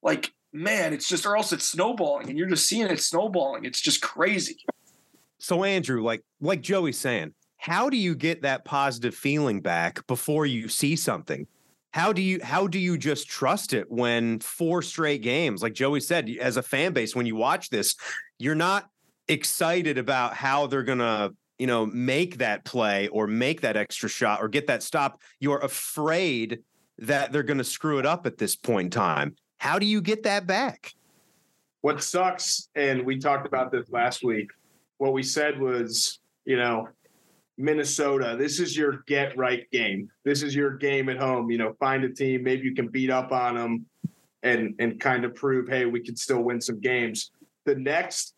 [0.02, 3.66] Like man, it's just or else it's snowballing, and you're just seeing it snowballing.
[3.66, 4.58] It's just crazy.
[5.40, 10.46] So Andrew, like like Joey's saying, how do you get that positive feeling back before
[10.46, 11.48] you see something?
[11.92, 16.00] How do you how do you just trust it when four straight games, like Joey
[16.00, 17.96] said, as a fan base, when you watch this,
[18.40, 18.90] you're not
[19.28, 24.42] excited about how they're gonna, you know, make that play or make that extra shot
[24.42, 25.22] or get that stop.
[25.40, 26.60] You're afraid
[27.00, 29.36] that they're gonna screw it up at this point in time.
[29.60, 30.94] How do you get that back?
[31.88, 34.50] what sucks, and we talked about this last week.
[34.98, 36.90] What we said was, you know,
[37.58, 40.10] Minnesota, this is your get right game.
[40.26, 41.50] This is your game at home.
[41.50, 43.86] You know, find a team, maybe you can beat up on them
[44.44, 47.32] and and kind of prove, hey, we can still win some games.
[47.66, 48.36] The next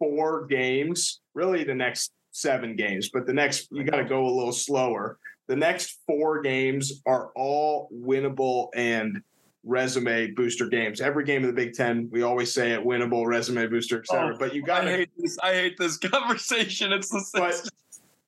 [0.00, 4.30] four games, really the next seven games, but the next you got to go a
[4.30, 5.18] little slower.
[5.46, 9.22] The next four games are all winnable and
[9.64, 11.00] resume booster games.
[11.00, 14.34] Every game of the Big Ten, we always say it, winnable, resume booster, et cetera.
[14.34, 15.38] Oh, but you got to hate this.
[15.42, 16.92] I hate this conversation.
[16.92, 17.42] It's the same.
[17.42, 17.70] but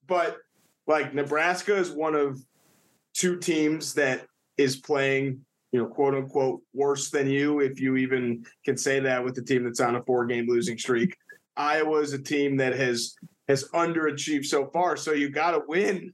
[0.06, 0.36] but
[0.86, 2.42] like Nebraska is one of
[3.14, 8.44] two teams that is playing, you know, quote unquote worse than you, if you even
[8.64, 11.16] can say that with the team that's on a four game losing streak.
[11.56, 13.14] Iowa is a team that has
[13.50, 14.96] has underachieved so far.
[14.96, 16.12] So you gotta win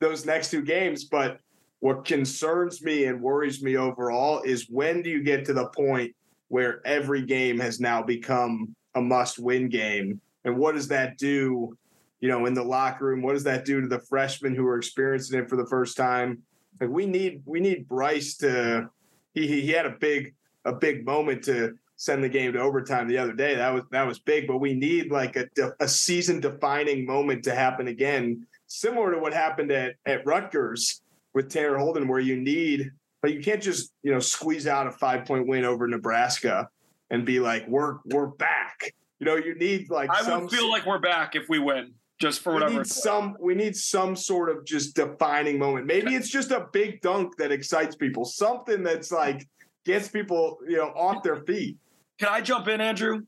[0.00, 1.04] those next two games.
[1.04, 1.38] But
[1.80, 6.14] what concerns me and worries me overall is when do you get to the point
[6.48, 10.20] where every game has now become a must win game?
[10.44, 11.76] And what does that do
[12.20, 13.22] you know, in the locker room?
[13.22, 16.42] What does that do to the freshmen who are experiencing it for the first time?
[16.80, 18.88] Like we need we need Brice to
[19.34, 23.18] he, he had a big a big moment to send the game to overtime the
[23.18, 23.54] other day.
[23.54, 25.48] That was that was big, but we need like a
[25.80, 31.02] a season defining moment to happen again, similar to what happened at at Rutgers
[31.34, 32.90] with Tanner Holden, where you need
[33.22, 36.68] but you can't just you know squeeze out a five point win over Nebraska
[37.10, 38.94] and be like we're we're back.
[39.18, 41.92] You know, you need like I some would feel like we're back if we win,
[42.20, 42.78] just for we whatever.
[42.78, 45.86] need some we need some sort of just defining moment.
[45.86, 48.24] Maybe it's just a big dunk that excites people.
[48.24, 49.48] Something that's like
[49.84, 51.78] gets people, you know, off their feet.
[52.18, 53.22] Can I jump in, Andrew?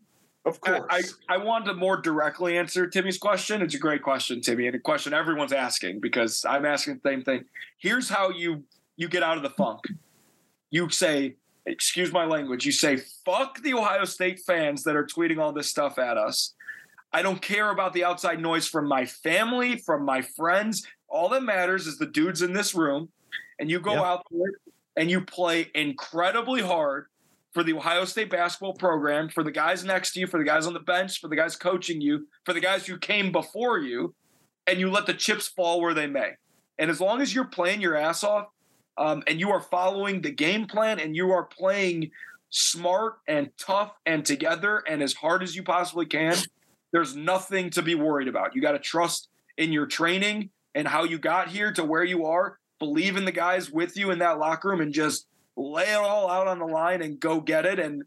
[0.44, 1.14] Of I, course.
[1.29, 3.61] I, I wanted to more directly answer Timmy's question.
[3.61, 7.22] It's a great question, Timmy, and a question everyone's asking because I'm asking the same
[7.22, 7.44] thing.
[7.79, 8.64] Here's how you
[8.96, 9.81] you get out of the funk.
[10.70, 15.38] You say, excuse my language, you say, fuck the Ohio State fans that are tweeting
[15.38, 16.55] all this stuff at us.
[17.12, 20.87] I don't care about the outside noise from my family, from my friends.
[21.09, 23.09] All that matters is the dudes in this room.
[23.59, 24.03] And you go Yep.
[24.05, 24.53] out there
[24.96, 27.07] and you play incredibly hard
[27.59, 30.64] for the Ohio State basketball program, for the guys next to you, for the guys
[30.68, 34.14] on the bench, for the guys coaching you, for the guys who came before you,
[34.68, 36.35] and you let the chips fall where they may.
[36.79, 38.47] And as long as you're playing your ass off
[38.97, 42.12] um, and you are following the game plan and you are playing
[42.51, 46.37] smart and tough and together and as hard as you possibly can,
[46.92, 48.55] there's nothing to be worried about.
[48.55, 52.25] You got to trust in your training and how you got here to where you
[52.27, 52.61] are.
[52.79, 55.27] Believe in the guys with you in that locker room and just
[55.59, 57.79] lay it all out on the line and go get it.
[57.79, 58.05] And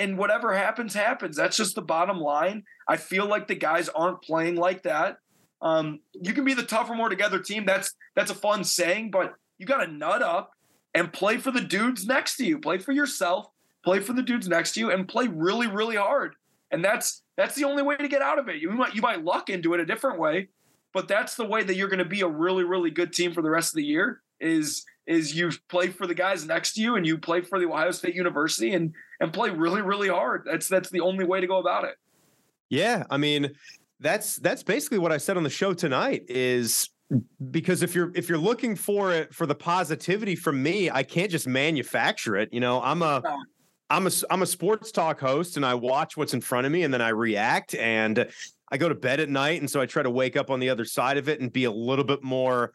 [0.00, 1.36] and whatever happens, happens.
[1.36, 2.64] That's just the bottom line.
[2.88, 5.18] I feel like the guys aren't playing like that.
[5.62, 7.64] Um, you can be the tougher, more together team.
[7.64, 10.52] That's that's a fun saying, but you got to nut up
[10.94, 12.58] and play for the dudes next to you.
[12.58, 13.46] Play for yourself.
[13.84, 16.34] Play for the dudes next to you, and play really, really hard.
[16.70, 18.60] And that's that's the only way to get out of it.
[18.60, 20.48] You might you might luck into it a different way,
[20.92, 23.42] but that's the way that you're going to be a really, really good team for
[23.42, 24.20] the rest of the year.
[24.40, 27.66] Is is you play for the guys next to you and you play for the
[27.66, 30.42] Ohio State University and and play really, really hard.
[30.44, 31.96] That's that's the only way to go about it.
[32.68, 33.52] Yeah, I mean,
[33.98, 36.90] that's that's basically what I said on the show tonight is
[37.50, 41.30] because if you're if you're looking for it for the positivity from me, I can't
[41.30, 42.52] just manufacture it.
[42.52, 43.22] You know, I'm a
[43.88, 46.82] I'm a I'm a sports talk host and I watch what's in front of me
[46.82, 48.28] and then I react and
[48.70, 50.68] I go to bed at night and so I try to wake up on the
[50.68, 52.72] other side of it and be a little bit more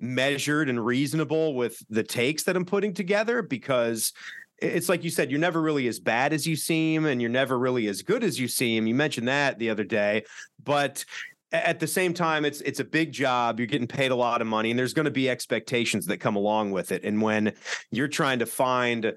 [0.00, 4.12] measured and reasonable with the takes that I'm putting together because
[4.58, 7.58] it's like you said you're never really as bad as you seem and you're never
[7.58, 8.86] really as good as you seem.
[8.86, 10.24] You mentioned that the other day,
[10.62, 11.04] but
[11.52, 14.48] at the same time it's it's a big job you're getting paid a lot of
[14.48, 17.52] money and there's going to be expectations that come along with it and when
[17.92, 19.14] you're trying to find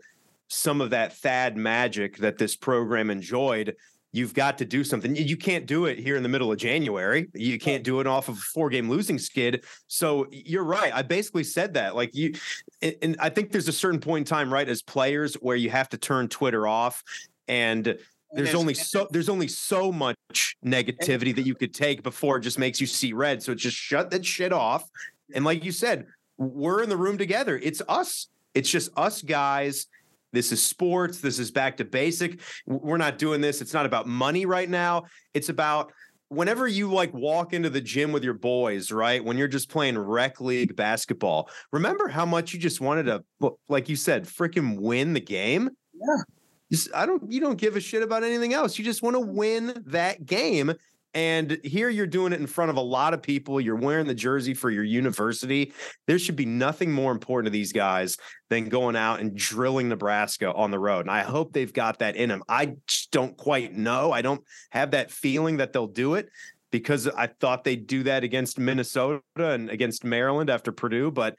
[0.50, 3.76] some of that Thad magic that this program enjoyed,
[4.12, 5.16] you've got to do something.
[5.16, 7.28] You can't do it here in the middle of January.
[7.34, 9.66] You can't do it off of a four game losing skid.
[9.88, 10.94] So you're right.
[10.94, 11.96] I basically said that.
[11.96, 12.34] Like you,
[12.82, 15.90] and I think there's a certain point in time, right, as players where you have
[15.90, 17.04] to turn Twitter off
[17.48, 17.98] and
[18.32, 22.60] there's only so there's only so much negativity that you could take before it just
[22.60, 23.42] makes you see red.
[23.42, 24.88] So just shut that shit off.
[25.34, 26.06] And like you said,
[26.38, 27.58] we're in the room together.
[27.58, 28.28] It's us.
[28.54, 29.88] It's just us guys
[30.32, 31.20] this is sports.
[31.20, 32.42] This is back to basic.
[32.66, 33.62] We're not doing this.
[33.62, 35.06] It's not about money right now.
[35.34, 35.92] It's about
[36.30, 39.24] whenever you like walk into the gym with your boys, right?
[39.24, 43.24] When you're just playing rec league basketball, remember how much you just wanted to,
[43.68, 45.70] like you said, freaking win the game?
[45.94, 46.78] Yeah.
[46.94, 48.78] I don't, you don't give a shit about anything else.
[48.78, 50.72] You just want to win that game.
[51.14, 53.60] And here you're doing it in front of a lot of people.
[53.60, 55.74] You're wearing the jersey for your university.
[56.06, 58.16] There should be nothing more important to these guys
[58.50, 61.02] than going out and drilling Nebraska on the road.
[61.02, 62.44] And I hope they've got that in them.
[62.48, 64.12] I just don't quite know.
[64.12, 66.30] I don't have that feeling that they'll do it
[66.72, 71.10] because I thought they'd do that against Minnesota and against Maryland after Purdue.
[71.10, 71.36] But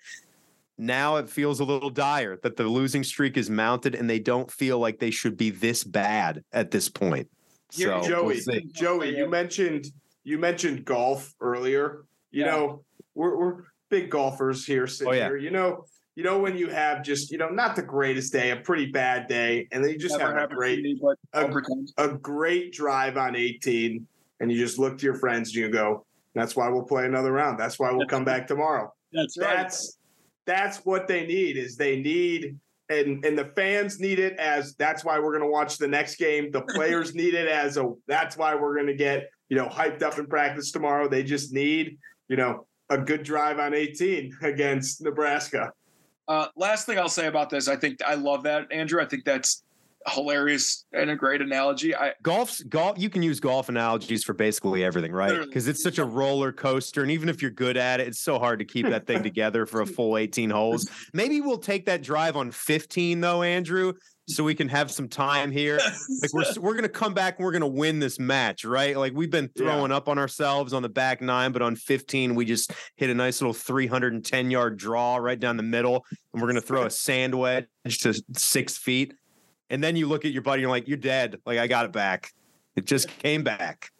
[0.79, 4.51] now it feels a little dire that the losing streak is mounted and they don't
[4.51, 7.29] feel like they should be this bad at this point.
[7.71, 9.87] So, Joey, we'll Joey, you mentioned
[10.25, 12.05] you mentioned golf earlier.
[12.31, 12.51] You yeah.
[12.51, 15.27] know, we're we're big golfers here sitting oh, yeah.
[15.27, 15.37] here.
[15.37, 18.57] You know, you know when you have just you know not the greatest day, a
[18.57, 20.85] pretty bad day, and then you just Never have a great
[21.33, 21.47] a,
[21.99, 24.07] a, great drive on 18,
[24.41, 26.05] and you just look to your friends and you go,
[26.35, 27.59] "That's why we'll play another round.
[27.59, 29.57] That's why we'll come back tomorrow." That's right.
[29.57, 29.99] That's
[30.47, 31.57] that's what they need.
[31.57, 32.59] Is they need
[32.91, 36.17] and and the fans need it as that's why we're going to watch the next
[36.17, 36.51] game.
[36.51, 40.03] The players need it as a that's why we're going to get you know hyped
[40.03, 41.09] up in practice tomorrow.
[41.09, 45.73] They just need you know a good drive on 18 against Nebraska.
[46.27, 49.01] Uh, last thing I'll say about this, I think I love that Andrew.
[49.01, 49.63] I think that's
[50.09, 51.95] hilarious and a great analogy.
[51.95, 52.99] I golf's golf.
[52.99, 55.41] You can use golf analogies for basically everything, right?
[55.41, 58.39] Because it's such a roller coaster, and even if you're good at it, it's so
[58.39, 60.89] hard to keep that thing together for a full 18 holes.
[61.13, 63.93] Maybe we'll take that drive on 15 though, Andrew,
[64.27, 65.79] so we can have some time here.
[66.23, 68.97] Like we're we're gonna come back and we're gonna win this match, right?
[68.97, 69.97] Like we've been throwing yeah.
[69.97, 73.41] up on ourselves on the back nine, but on 15 we just hit a nice
[73.41, 77.67] little 310 yard draw right down the middle, and we're gonna throw a sand wedge
[78.01, 79.15] to six feet
[79.71, 81.41] and then you look at your buddy, and you're like, you're dead.
[81.47, 82.33] Like I got it back.
[82.77, 83.91] It just came back.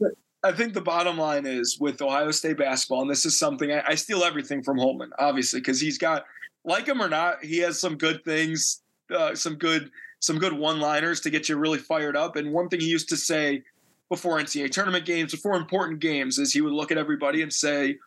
[0.43, 3.83] I think the bottom line is with Ohio State basketball, and this is something I,
[3.89, 6.25] I steal everything from Holtmann, obviously, because he's got,
[6.65, 8.83] like him or not, he has some good things,
[9.15, 9.91] uh, some good,
[10.21, 12.37] some good one-liners to get you really fired up.
[12.37, 13.63] And one thing he used to say
[14.09, 17.99] before NCAA tournament games, before important games, is he would look at everybody and say,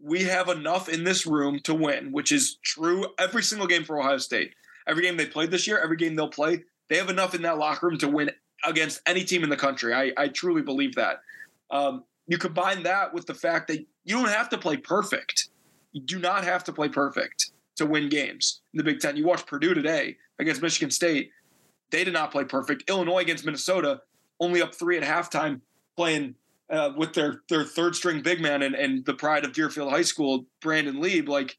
[0.00, 3.98] "We have enough in this room to win," which is true every single game for
[3.98, 4.54] Ohio State.
[4.86, 7.58] Every game they played this year, every game they'll play, they have enough in that
[7.58, 8.30] locker room to win
[8.64, 9.94] against any team in the country.
[9.94, 11.20] I, I truly believe that.
[11.70, 15.48] Um, you combine that with the fact that you don't have to play perfect.
[15.92, 19.16] You do not have to play perfect to win games in the Big Ten.
[19.16, 21.30] You watch Purdue today against Michigan State.
[21.90, 22.88] They did not play perfect.
[22.90, 24.02] Illinois against Minnesota,
[24.40, 25.60] only up three at halftime,
[25.96, 26.34] playing
[26.70, 30.02] uh, with their their third string big man and, and the pride of Deerfield High
[30.02, 31.28] School, Brandon Lieb.
[31.28, 31.56] Like,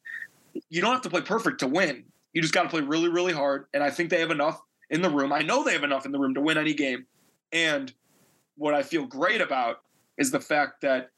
[0.69, 2.03] you don't have to play perfect to win.
[2.33, 3.65] You just got to play really, really hard.
[3.73, 5.31] And I think they have enough in the room.
[5.31, 7.05] I know they have enough in the room to win any game.
[7.51, 7.91] And
[8.55, 9.81] what I feel great about
[10.17, 11.09] is the fact that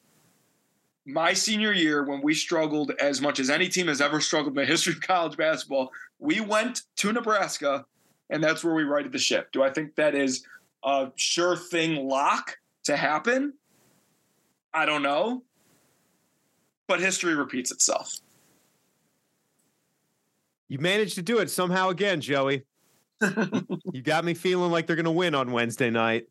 [1.06, 4.64] my senior year, when we struggled as much as any team has ever struggled in
[4.64, 7.86] the history of college basketball, we went to Nebraska,
[8.30, 9.52] and that's where we righted the ship.
[9.52, 10.46] Do I think that is
[10.84, 13.54] a sure thing lock to happen?
[14.74, 15.44] I don't know.
[16.88, 18.14] But history repeats itself.
[20.68, 22.64] You managed to do it somehow again, Joey.
[23.94, 26.26] you got me feeling like they're going to win on Wednesday night.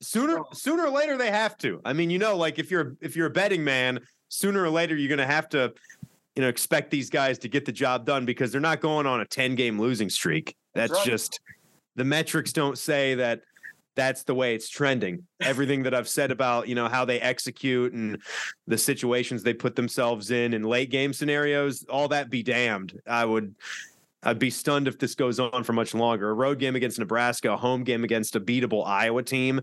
[0.00, 1.80] Sooner, sooner or later, they have to.
[1.84, 4.96] I mean, you know, like if you're if you're a betting man, sooner or later
[4.96, 5.72] you're going to have to,
[6.34, 9.20] you know, expect these guys to get the job done because they're not going on
[9.20, 10.56] a ten game losing streak.
[10.74, 11.12] That's, That's right.
[11.12, 11.40] just
[11.94, 13.42] the metrics don't say that
[13.94, 15.26] that's the way it's trending.
[15.40, 18.20] Everything that I've said about, you know, how they execute and
[18.66, 22.98] the situations they put themselves in in late game scenarios, all that be damned.
[23.06, 23.54] I would
[24.22, 26.30] I'd be stunned if this goes on for much longer.
[26.30, 29.60] A road game against Nebraska, a home game against a beatable Iowa team.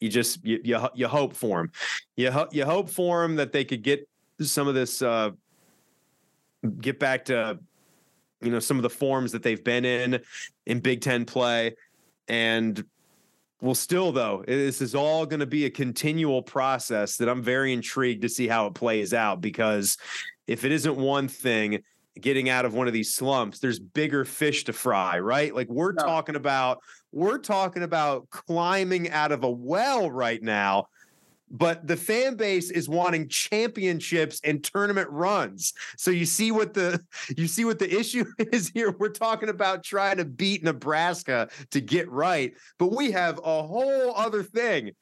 [0.00, 1.72] You just you you, you hope for them.
[2.16, 4.08] You ho- you hope for them that they could get
[4.40, 5.30] some of this uh,
[6.80, 7.58] get back to
[8.40, 10.20] you know some of the forms that they've been in
[10.66, 11.76] in Big Ten play,
[12.26, 12.84] and
[13.60, 17.72] well, still though, this is all going to be a continual process that I'm very
[17.72, 19.98] intrigued to see how it plays out because
[20.48, 21.84] if it isn't one thing
[22.20, 25.94] getting out of one of these slumps there's bigger fish to fry right like we're
[25.94, 26.78] talking about
[27.10, 30.86] we're talking about climbing out of a well right now
[31.52, 35.74] but the fan base is wanting championships and tournament runs.
[35.98, 36.98] So you see what the
[37.36, 38.96] you see what the issue is here.
[38.98, 44.14] We're talking about trying to beat Nebraska to get right, but we have a whole
[44.16, 44.92] other thing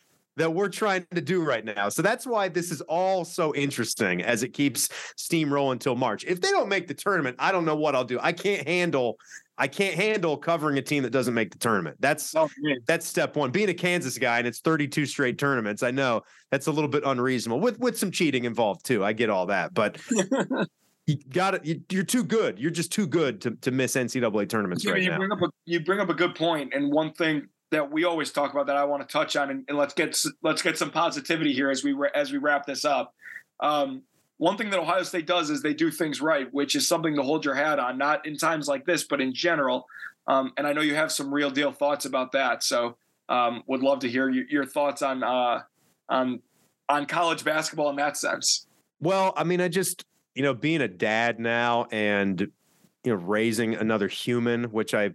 [0.41, 1.91] that we're trying to do right now.
[1.91, 4.89] So that's why this is all so interesting as it keeps
[5.19, 6.25] steamrolling until March.
[6.25, 8.19] If they don't make the tournament, I don't know what I'll do.
[8.23, 9.19] I can't handle
[9.59, 11.99] I can't handle covering a team that doesn't make the tournament.
[12.01, 12.49] That's oh,
[12.87, 13.51] that's step one.
[13.51, 17.03] Being a Kansas guy and it's 32 straight tournaments, I know that's a little bit
[17.05, 19.05] unreasonable with with some cheating involved too.
[19.05, 19.99] I get all that, but
[21.07, 21.85] you got it.
[21.93, 22.59] You, are too good.
[22.59, 25.19] You're just too good to, to miss NCAA tournaments right you now.
[25.19, 28.33] Bring up a, you bring up a good point, and one thing that we always
[28.33, 30.91] talk about that I want to touch on, and, and let's get let's get some
[30.91, 33.15] positivity here as we as we wrap this up.
[33.61, 34.03] Um,
[34.39, 37.23] one thing that Ohio State does is they do things right, which is something to
[37.23, 39.87] hold your hat on, not in times like this, but in general.
[40.27, 42.63] Um, and I know you have some real deal thoughts about that.
[42.63, 42.97] So
[43.29, 45.61] um, would love to hear your, your thoughts on uh,
[46.09, 46.41] on
[46.89, 48.67] on college basketball in that sense.
[49.01, 50.05] Well, I mean, I just
[50.35, 55.11] you know being a dad now and you know raising another human, which I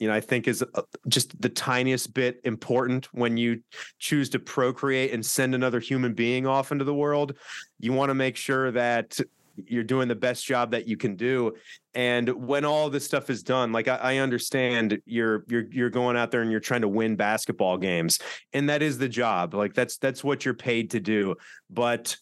[0.00, 3.62] you know, I think is uh, just the tiniest bit important when you
[3.98, 7.34] choose to procreate and send another human being off into the world.
[7.78, 9.20] You want to make sure that
[9.66, 11.52] you're doing the best job that you can do.
[11.94, 16.16] And when all this stuff is done like I, I, understand you're you're you're going
[16.16, 18.20] out there and you're trying to win basketball games
[18.54, 19.52] and that is the job.
[19.52, 21.36] Like that's that's what you're paid to do.
[21.68, 22.16] But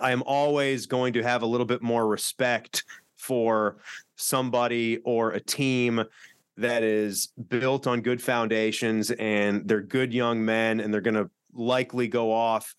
[0.00, 2.84] i am always going to have a little bit more respect
[3.16, 3.78] for
[4.16, 6.04] somebody or a team
[6.56, 11.30] that is built on good foundations and they're good young men and they're going to
[11.52, 12.74] likely go off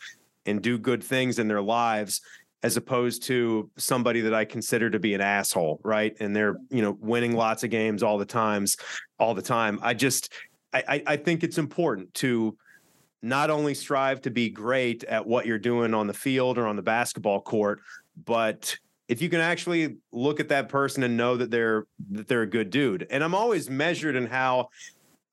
[0.45, 2.21] and do good things in their lives
[2.63, 6.15] as opposed to somebody that I consider to be an asshole, right?
[6.19, 8.77] And they're, you know, winning lots of games all the times,
[9.19, 9.79] all the time.
[9.83, 10.33] I just
[10.73, 12.57] I, I think it's important to
[13.21, 16.75] not only strive to be great at what you're doing on the field or on
[16.75, 17.79] the basketball court,
[18.25, 18.77] but
[19.07, 22.47] if you can actually look at that person and know that they're that they're a
[22.47, 23.07] good dude.
[23.09, 24.69] And i'm always measured in how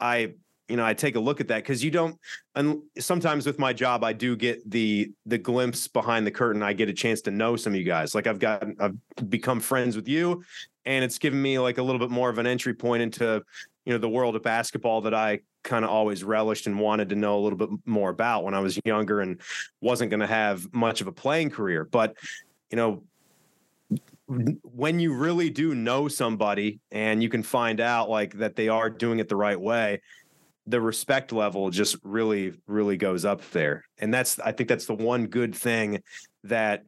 [0.01, 0.33] i
[0.69, 2.19] you know i take a look at that because you don't
[2.55, 6.63] and sometimes with my job i do get the the glimpse behind the curtain.
[6.63, 8.15] I get a chance to know some of you guys.
[8.15, 8.97] Like i've got i've
[9.29, 10.43] become friends with you
[10.85, 13.43] and it's given me like a little bit more of an entry point into
[13.85, 17.15] you know the world of basketball that i kind of always relished and wanted to
[17.15, 19.41] know a little bit more about when i was younger and
[19.81, 21.85] wasn't going to have much of a playing career.
[21.85, 22.17] But
[22.71, 23.05] you know
[24.27, 28.89] when you really do know somebody and you can find out like that they are
[28.89, 30.01] doing it the right way
[30.67, 33.85] the respect level just really really goes up there.
[33.99, 36.03] And that's i think that's the one good thing
[36.45, 36.85] that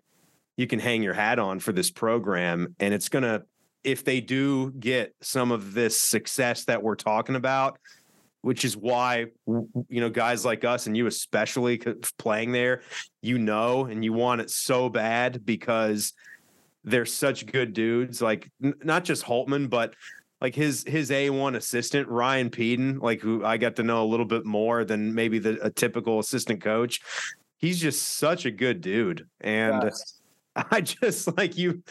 [0.57, 2.75] you can hang your hat on for this program.
[2.81, 3.43] And it's going to
[3.85, 7.79] if they do get some of this success that we're talking about
[8.43, 11.81] which is why you know guys like us and you especially
[12.17, 12.83] playing there
[13.21, 16.13] you know and you want it so bad because
[16.87, 18.23] they're such good dudes.
[18.23, 19.95] Like n- not just Holtmann, but
[20.41, 24.25] like his his A1 assistant Ryan Pedon, like who I got to know a little
[24.25, 27.01] bit more than maybe the a typical assistant coach.
[27.59, 30.21] He's just such a good dude, and yes.
[30.71, 31.83] I just like you.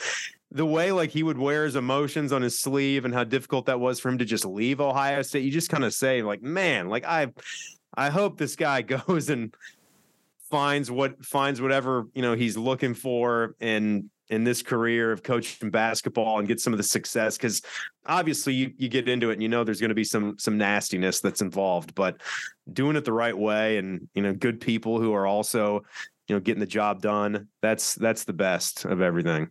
[0.52, 3.80] The way like he would wear his emotions on his sleeve and how difficult that
[3.80, 6.88] was for him to just leave Ohio State, you just kind of say like, man,
[6.88, 7.34] like I,
[7.94, 9.54] I hope this guy goes and
[10.50, 15.70] finds what finds whatever you know he's looking for and in this career of coaching
[15.70, 17.62] basketball and get some of the success because
[18.08, 20.58] obviously you, you get into it and you know there's going to be some some
[20.58, 22.22] nastiness that's involved but
[22.74, 25.84] doing it the right way and you know good people who are also
[26.28, 29.50] you know getting the job done that's that's the best of everything.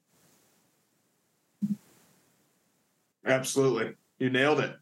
[3.26, 3.94] Absolutely.
[4.18, 4.76] You nailed it.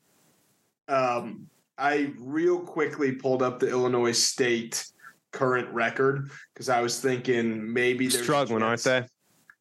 [0.88, 4.86] Um i real quickly pulled up the illinois state
[5.30, 9.03] current record because i was thinking maybe they're struggling aren't they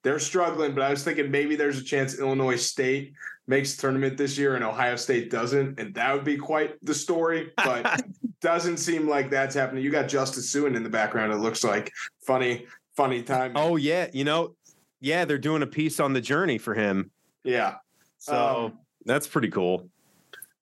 [0.04, 3.14] they're struggling, but I was thinking maybe there's a chance Illinois State
[3.48, 6.94] makes the tournament this year and Ohio State doesn't, and that would be quite the
[6.94, 7.52] story.
[7.58, 8.02] But
[8.42, 9.84] doesn't seem like that's happening.
[9.84, 11.32] You got Justice Sueing in the background.
[11.32, 11.92] It looks like
[12.26, 13.54] funny, funny time.
[13.56, 14.56] Oh yeah, you know,
[15.00, 17.12] yeah, they're doing a piece on the journey for him.
[17.44, 17.76] Yeah.
[18.18, 19.90] So um, That's pretty cool.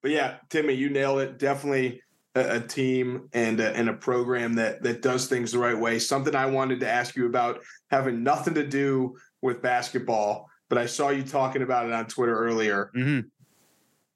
[0.01, 1.39] But yeah, Timmy, you nailed it.
[1.39, 2.01] Definitely
[2.35, 5.99] a, a team and a, and a program that that does things the right way.
[5.99, 7.61] Something I wanted to ask you about,
[7.91, 12.37] having nothing to do with basketball, but I saw you talking about it on Twitter
[12.37, 12.91] earlier.
[12.95, 13.27] Mm-hmm.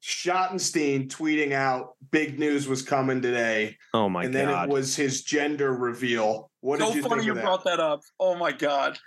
[0.02, 3.78] Schottenstein tweeting out big news was coming today.
[3.94, 4.40] Oh my and god!
[4.40, 6.50] And then it was his gender reveal.
[6.60, 7.42] What so did you funny think you that?
[7.42, 8.02] brought that up.
[8.20, 8.98] Oh my god.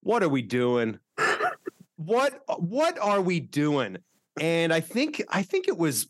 [0.00, 0.98] what are we doing?
[1.96, 3.98] what what are we doing?
[4.40, 6.08] And I think I think it was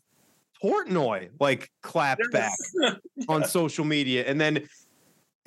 [0.63, 2.57] Portnoy like clapped back
[3.27, 4.67] on social media, and then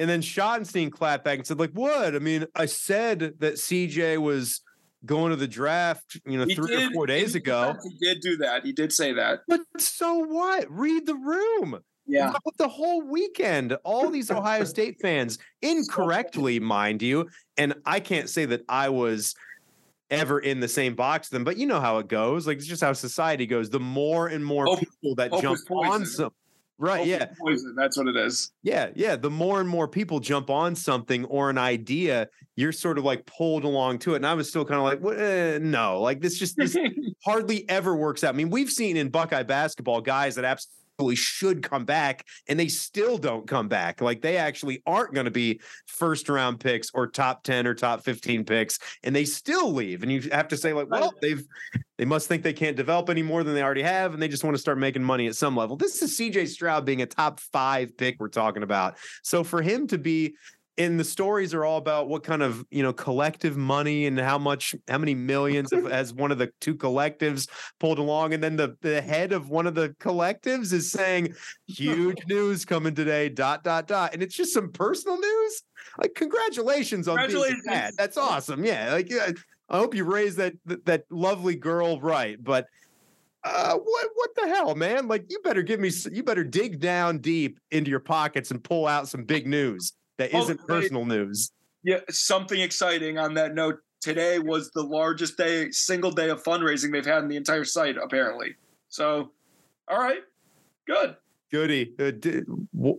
[0.01, 2.17] and then Schottenstein clapped back and said like, "What?
[2.17, 4.63] I mean, I said that CJ was."
[5.07, 7.73] Going to the draft, you know, He three did- or four days in ago.
[7.73, 8.67] fact, He did do that.
[8.67, 9.39] He did say that.
[9.49, 10.71] But so what?
[10.71, 11.81] Read the room.
[12.07, 12.35] Yeah.
[12.59, 18.45] The whole weekend, all these Ohio State fans, incorrectly, mind you, and I can't say
[18.45, 19.35] that I was
[20.11, 22.47] ever in the same box with them, but you know how it goes.
[22.47, 23.71] Like it's just how society goes.
[23.71, 26.31] The more and more Hope- people that jump on some,
[26.81, 27.07] right?
[27.07, 27.75] Yeah, Poison.
[27.77, 28.51] That's what it is.
[28.63, 29.15] yeah, yeah.
[29.15, 33.25] The more and more people jump on something or an idea, you're sort of like
[33.27, 34.17] pulled along to it.
[34.17, 36.77] And I was still kind of like, "Well, eh, no, like this just this
[37.25, 38.35] hardly ever works out.
[38.35, 40.80] I mean, we've seen in Buckeye basketball guys that absolutely
[41.17, 44.01] should come back and they still don't come back.
[44.01, 48.03] Like they actually aren't going to be first round picks or top 10 or top
[48.03, 50.03] 15 picks and they still leave.
[50.03, 51.45] And you have to say like, well, they've
[51.99, 54.45] they must think they can't develop any more than they already have and they just
[54.45, 55.77] want to start making money at some level.
[55.77, 58.97] This is CJ Stroud being a top 5 pick we're talking about.
[59.23, 60.35] So for him to be
[60.81, 64.39] and the stories are all about what kind of you know collective money and how
[64.39, 68.33] much how many millions of, as one of the two collectives pulled along.
[68.33, 71.35] And then the, the head of one of the collectives is saying
[71.67, 74.15] huge news coming today dot dot dot.
[74.15, 75.63] And it's just some personal news?
[75.99, 77.93] Like congratulations on being dad.
[77.97, 78.65] That's awesome.
[78.65, 79.31] Yeah like yeah,
[79.69, 82.67] i hope you raised that that, that lovely girl right but
[83.43, 85.09] uh, what what the hell, man?
[85.09, 88.87] Like, you better give me, you better dig down deep into your pockets and pull
[88.87, 91.51] out some big news that Oh, isn't they- personal news.
[91.83, 93.81] Yeah, something exciting on that note.
[94.03, 97.97] Today was the largest day, single day of fundraising they've had in the entire site,
[97.97, 98.55] apparently.
[98.91, 99.33] So,
[99.89, 100.21] all right,
[100.87, 101.17] good.
[101.51, 102.43] Goody, uh, d-
[102.77, 102.99] w-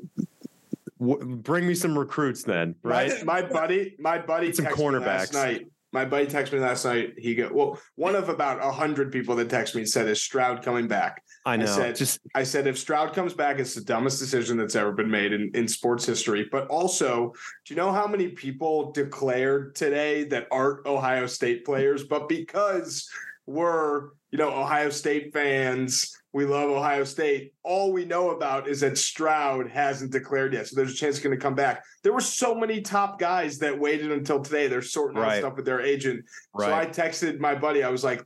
[1.00, 3.12] w- bring me some recruits then, right?
[3.24, 5.34] My, my buddy, my buddy some texted me last cornerbacks.
[5.34, 5.68] night.
[5.94, 7.14] My buddy texted me last night.
[7.18, 10.64] He go well, one of about a hundred people that text me said, "Is Stroud
[10.64, 11.66] coming back?" I know.
[11.66, 15.10] said- just I said, if Stroud comes back, it's the dumbest decision that's ever been
[15.10, 16.48] made in, in sports history.
[16.52, 17.34] But also,
[17.66, 23.10] do you know how many people declared today that aren't Ohio State players, but because
[23.48, 27.54] we're, you know, Ohio State fans, we love Ohio State.
[27.64, 30.68] All we know about is that Stroud hasn't declared yet.
[30.68, 31.84] So there's a chance he's going to come back.
[32.04, 34.68] There were so many top guys that waited until today.
[34.68, 35.40] They're sorting out Right.
[35.40, 36.24] stuff with their agent.
[36.58, 37.84] So I texted my buddy.
[37.84, 38.24] I was like,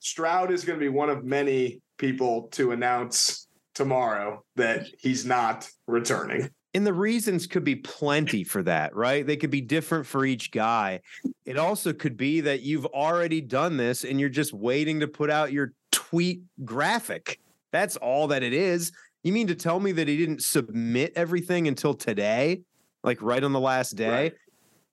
[0.00, 5.68] Stroud is going to be one of many people to announce tomorrow that he's not
[5.86, 6.50] returning.
[6.74, 9.26] And the reasons could be plenty for that, right?
[9.26, 11.00] They could be different for each guy.
[11.46, 15.30] It also could be that you've already done this and you're just waiting to put
[15.30, 17.40] out your tweet graphic.
[17.72, 18.92] That's all that it is.
[19.22, 22.60] You mean to tell me that he didn't submit everything until today,
[23.02, 24.10] like right on the last day?
[24.10, 24.34] Right.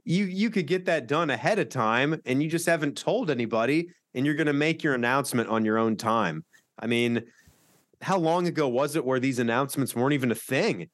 [0.06, 3.90] You you could get that done ahead of time and you just haven't told anybody
[4.14, 6.44] and you're going to make your announcement on your own time.
[6.80, 7.24] I mean,
[8.02, 10.90] how long ago was it where these announcements weren't even a thing?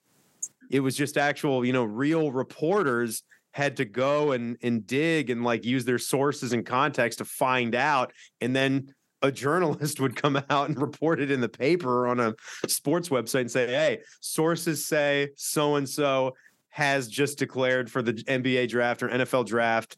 [0.70, 5.44] It was just actual, you know, real reporters had to go and and dig and
[5.44, 10.42] like use their sources and context to find out and then a journalist would come
[10.50, 12.36] out and report it in the paper or on a
[12.68, 16.36] sports website and say, "Hey, sources say so and so
[16.70, 19.98] has just declared for the NBA draft or NFL draft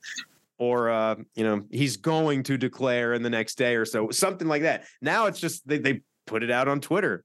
[0.61, 4.47] or uh, you know, he's going to declare in the next day or so." Something
[4.47, 4.85] like that.
[5.01, 7.23] Now it's just they they put it out on Twitter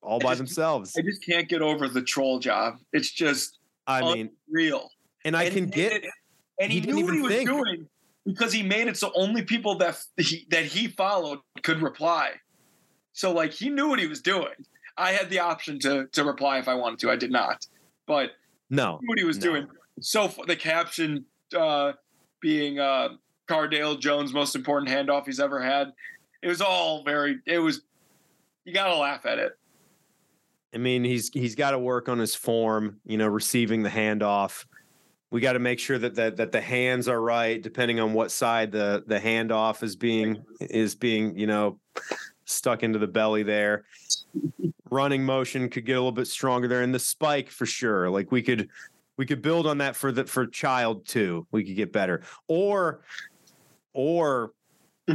[0.00, 0.94] all I by just- themselves.
[0.98, 2.76] I just can't get over the troll job.
[2.94, 4.90] It's just I mean, real.
[5.26, 6.04] and I And can get it-
[6.60, 7.48] and he, he didn't knew what he even was think.
[7.50, 7.88] doing
[8.24, 12.32] because he made it so only people that he that he followed could reply.
[13.12, 14.54] So like he knew what he was doing.
[14.96, 17.10] I had the option to to reply if I wanted to.
[17.10, 17.66] I did not,
[18.06, 18.30] but
[18.70, 18.96] no.
[18.98, 19.42] he knew what he was No.
[19.42, 19.66] doing.
[20.00, 21.26] So the caption
[21.56, 21.92] uh,
[22.40, 23.10] being uh,
[23.48, 25.92] Cardale Jones' most important handoff he's ever had.
[26.42, 27.38] It was all very.
[27.46, 27.82] It was.
[28.64, 29.58] You gotta laugh at it.
[30.74, 34.66] I mean, he's he's got to work on his form, you know, receiving the handoff.
[35.30, 38.30] We got to make sure that that that the hands are right, depending on what
[38.30, 41.78] side the the handoff is being is being, you know,
[42.44, 43.84] stuck into the belly there.
[44.90, 48.10] Running motion could get a little bit stronger there, and the spike for sure.
[48.10, 48.68] Like we could
[49.18, 51.46] we could build on that for the for child too.
[51.50, 53.02] We could get better, or
[53.92, 54.52] or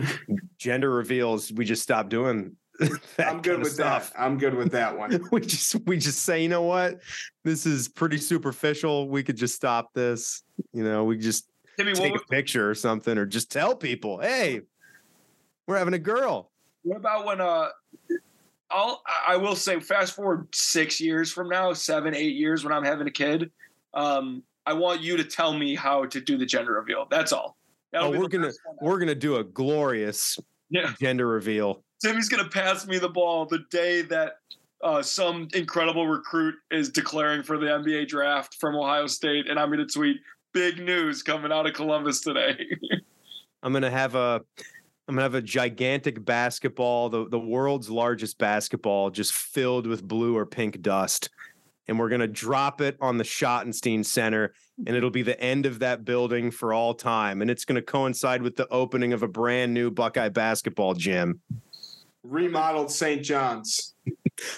[0.59, 1.51] gender reveals.
[1.51, 2.55] We just stop doing
[3.19, 4.11] I'm good with stuff.
[4.13, 4.21] that.
[4.21, 5.23] I'm good with that one.
[5.31, 6.99] we just we just say, you know what,
[7.43, 9.09] this is pretty superficial.
[9.09, 10.43] We could just stop this.
[10.73, 14.61] You know, we just Timmy, take a picture or something, or just tell people, hey,
[15.67, 16.51] we're having a girl.
[16.83, 17.69] What about when uh
[18.69, 22.83] I'll I will say fast forward six years from now, seven, eight years when I'm
[22.83, 23.51] having a kid,
[23.93, 27.05] um, I want you to tell me how to do the gender reveal.
[27.09, 27.57] That's all.
[27.93, 30.39] Oh, we're gonna we're gonna do a glorious
[30.69, 30.93] yeah.
[30.99, 31.83] gender reveal.
[32.01, 34.37] Timmy's gonna pass me the ball the day that
[34.83, 39.69] uh, some incredible recruit is declaring for the NBA draft from Ohio State, and I'm
[39.69, 40.17] gonna tweet
[40.53, 42.57] big news coming out of Columbus today.
[43.63, 44.41] I'm gonna have a
[45.07, 50.35] I'm gonna have a gigantic basketball, the, the world's largest basketball, just filled with blue
[50.35, 51.29] or pink dust.
[51.87, 54.53] And we're gonna drop it on the Schottenstein Center,
[54.85, 57.41] and it'll be the end of that building for all time.
[57.41, 61.41] And it's gonna coincide with the opening of a brand new Buckeye basketball gym.
[62.23, 63.21] Remodeled St.
[63.21, 63.95] John's.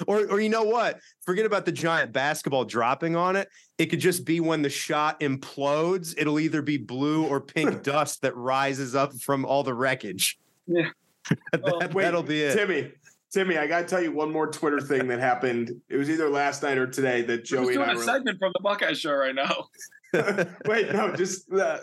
[0.08, 1.00] or or you know what?
[1.26, 3.50] Forget about the giant basketball dropping on it.
[3.78, 8.22] It could just be when the Schott implodes, it'll either be blue or pink dust
[8.22, 10.38] that rises up from all the wreckage.
[10.68, 10.90] Yeah.
[11.52, 12.54] that, oh, wait, that'll be it.
[12.54, 12.92] Timmy,
[13.36, 15.82] Timmy, I got to tell you one more Twitter thing that happened.
[15.90, 18.02] It was either last night or today that Joey doing and I a were...
[18.02, 19.68] segment from the Buckeye Show right now.
[20.66, 21.80] Wait, no, just uh,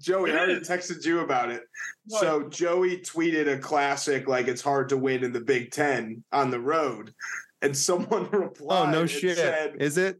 [0.00, 0.32] Joey.
[0.32, 1.62] I already texted you about it.
[2.06, 2.20] What?
[2.20, 6.50] So Joey tweeted a classic like it's hard to win in the Big Ten on
[6.50, 7.14] the road,
[7.62, 8.88] and someone replied.
[8.88, 9.36] Oh no shit!
[9.36, 10.18] Said, Is it?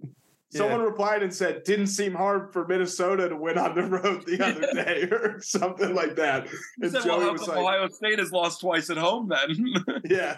[0.50, 0.86] Someone yeah.
[0.86, 4.60] replied and said, "Didn't seem hard for Minnesota to win on the road the other
[4.72, 6.48] day, or something like that."
[6.80, 9.74] And said, Joey well, was like, "Ohio State has lost twice at home." Then,
[10.04, 10.34] yeah.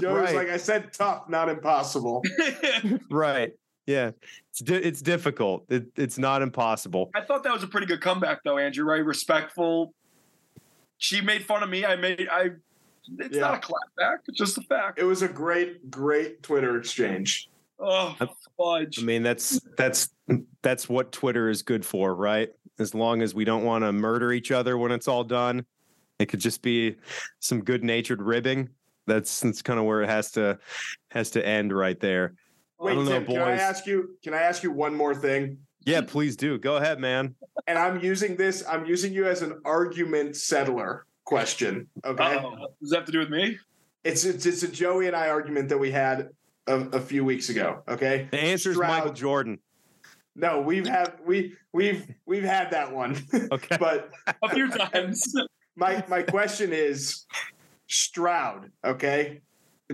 [0.00, 0.22] Joey right.
[0.22, 2.22] was like, "I said tough, not impossible."
[3.10, 3.52] right.
[3.86, 4.10] Yeah,
[4.50, 5.64] it's di- it's difficult.
[5.70, 7.10] It, it's not impossible.
[7.14, 8.84] I thought that was a pretty good comeback, though, Andrew.
[8.84, 9.94] Right, respectful.
[10.98, 11.86] She made fun of me.
[11.86, 12.50] I made I.
[13.18, 13.40] It's yeah.
[13.40, 14.18] not a clapback.
[14.26, 14.98] It's just a fact.
[14.98, 17.48] It was a great, great Twitter exchange.
[17.80, 18.16] Oh,
[18.56, 19.00] fudge.
[19.00, 20.08] I mean, that's that's
[20.62, 22.50] that's what Twitter is good for, right?
[22.78, 25.64] As long as we don't want to murder each other when it's all done,
[26.18, 26.96] it could just be
[27.40, 28.68] some good-natured ribbing.
[29.06, 30.58] That's that's kind of where it has to
[31.10, 32.34] has to end right there.
[32.80, 34.16] Wait, Tim, know, can I ask you?
[34.22, 35.58] Can I ask you one more thing?
[35.84, 36.58] Yeah, please do.
[36.58, 37.34] Go ahead, man.
[37.66, 38.62] And I'm using this.
[38.68, 41.88] I'm using you as an argument settler question.
[42.04, 42.36] Okay.
[42.36, 42.68] Uh-oh.
[42.80, 43.58] Does that have to do with me?
[44.04, 46.28] It's it's, it's a Joey and I argument that we had
[46.68, 47.82] a, a few weeks ago.
[47.88, 48.28] Okay.
[48.30, 49.58] The answer is Michael Jordan.
[50.36, 53.16] No, we've had we we've we've had that one.
[53.52, 53.76] Okay.
[53.78, 54.10] but
[54.42, 55.34] a few times.
[55.74, 57.24] My my question is
[57.88, 59.40] Stroud, okay?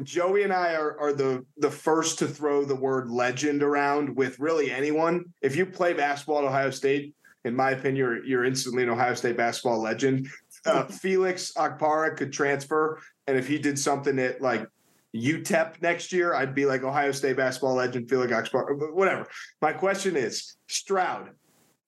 [0.03, 4.39] Joey and I are, are the the first to throw the word legend around with
[4.39, 5.27] really anyone.
[5.41, 7.15] If you play basketball at Ohio State,
[7.45, 10.29] in my opinion, you're, you're instantly an Ohio State basketball legend.
[10.67, 14.67] Uh, Felix Okpara could transfer, and if he did something at like
[15.15, 18.93] UTEP next year, I'd be like Ohio State basketball legend Felix Okpara.
[18.93, 19.27] Whatever.
[19.63, 21.31] My question is Stroud,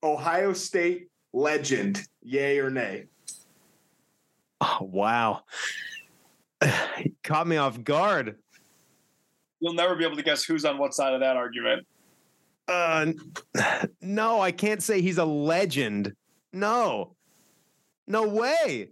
[0.02, 3.06] Ohio State legend, yay or nay?
[4.60, 5.42] Oh, wow.
[7.24, 8.36] caught me off guard.
[9.60, 11.86] You'll never be able to guess who's on what side of that argument.
[12.68, 13.12] Uh,
[14.00, 16.14] no, I can't say he's a legend.
[16.52, 17.16] No,
[18.06, 18.90] no way.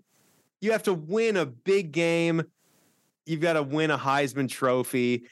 [0.61, 2.43] You have to win a big game.
[3.27, 5.25] You've got to win a Heisman Trophy.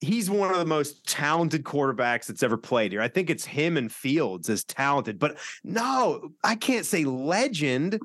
[0.00, 3.02] He's one of the most talented quarterbacks that's ever played here.
[3.02, 7.98] I think it's him and Fields as talented, but no, I can't say legend.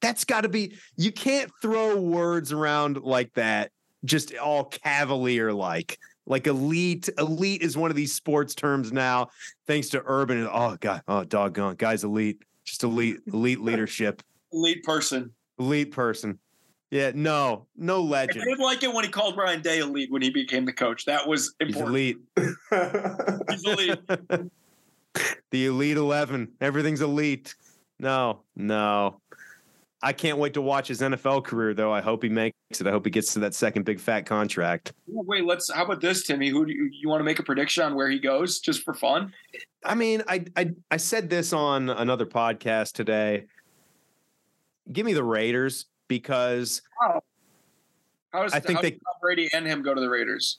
[0.00, 3.72] That's got to be you can't throw words around like that
[4.04, 9.30] just all cavalier like like elite elite is one of these sports terms now
[9.66, 10.48] thanks to urban.
[10.50, 14.22] Oh god oh doggone guys elite just elite elite leadership.
[14.52, 15.32] Elite person.
[15.58, 16.38] Elite person
[16.90, 20.22] yeah no no legend i didn't like it when he called ryan day elite when
[20.22, 21.96] he became the coach that was important.
[21.96, 23.98] he's elite he's elite
[25.50, 27.54] the elite 11 everything's elite
[27.98, 29.20] no no
[30.02, 31.92] I can't wait to watch his NFL career, though.
[31.92, 32.86] I hope he makes it.
[32.86, 34.92] I hope he gets to that second big fat contract.
[35.06, 35.72] Wait, let's.
[35.72, 36.48] How about this, Timmy?
[36.48, 38.92] Who do you, you want to make a prediction on where he goes, just for
[38.92, 39.32] fun?
[39.84, 43.46] I mean, I I I said this on another podcast today.
[44.92, 47.22] Give me the Raiders because how,
[48.32, 50.58] how does I think they, Tom Brady and him go to the Raiders.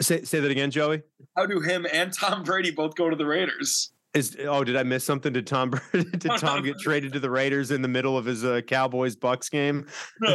[0.00, 1.02] Say say that again, Joey.
[1.36, 3.92] How do him and Tom Brady both go to the Raiders?
[4.12, 5.32] Is oh, did I miss something?
[5.32, 8.60] Did Tom did Tom get traded to the Raiders in the middle of his uh,
[8.60, 9.86] Cowboys Bucks game?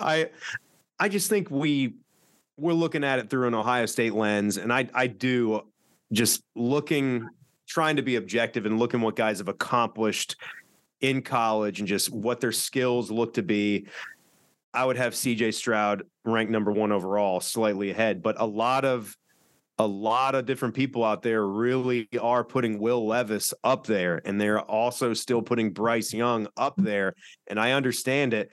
[0.00, 0.30] I
[0.98, 1.94] I just think we
[2.56, 5.62] we're looking at it through an Ohio State lens, and I I do
[6.12, 7.28] just looking
[7.68, 10.36] trying to be objective and looking what guys have accomplished
[11.00, 13.86] in college and just what their skills look to be.
[14.74, 18.22] I would have CJ Stroud ranked number one overall, slightly ahead.
[18.22, 19.16] But a lot of
[19.78, 24.40] a lot of different people out there really are putting Will Levis up there, and
[24.40, 27.14] they're also still putting Bryce Young up there.
[27.46, 28.50] And I understand it.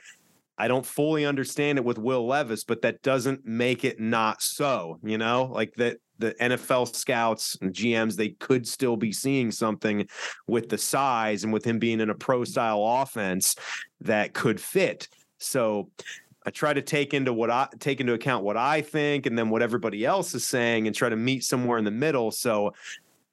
[0.58, 5.00] I don't fully understand it with Will Levis, but that doesn't make it not so.
[5.04, 10.08] You know, like that the NFL scouts and GMs, they could still be seeing something
[10.48, 13.56] with the size and with him being in a pro style offense
[14.02, 15.08] that could fit.
[15.38, 15.90] So
[16.46, 19.50] I try to take into what I take into account what I think and then
[19.50, 22.32] what everybody else is saying and try to meet somewhere in the middle.
[22.32, 22.74] So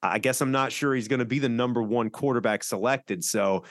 [0.03, 3.23] I guess I'm not sure he's going to be the number one quarterback selected.
[3.23, 3.65] So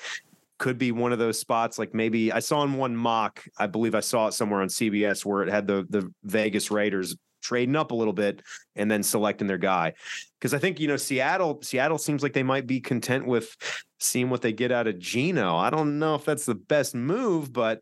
[0.59, 3.95] could be one of those spots like maybe I saw in one mock, I believe
[3.95, 7.91] I saw it somewhere on CBS where it had the the Vegas Raiders trading up
[7.91, 8.41] a little bit
[8.75, 9.93] and then selecting their guy.
[10.39, 13.55] Because I think, you know, Seattle, Seattle seems like they might be content with
[13.99, 15.55] seeing what they get out of Geno.
[15.55, 17.81] I don't know if that's the best move, but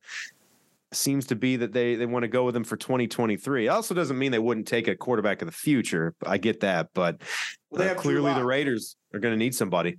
[0.91, 3.65] seems to be that they they want to go with him for 2023.
[3.65, 6.15] It also doesn't mean they wouldn't take a quarterback of the future.
[6.25, 7.21] I get that, but
[7.69, 9.97] well, uh, clearly the Raiders are going to need somebody.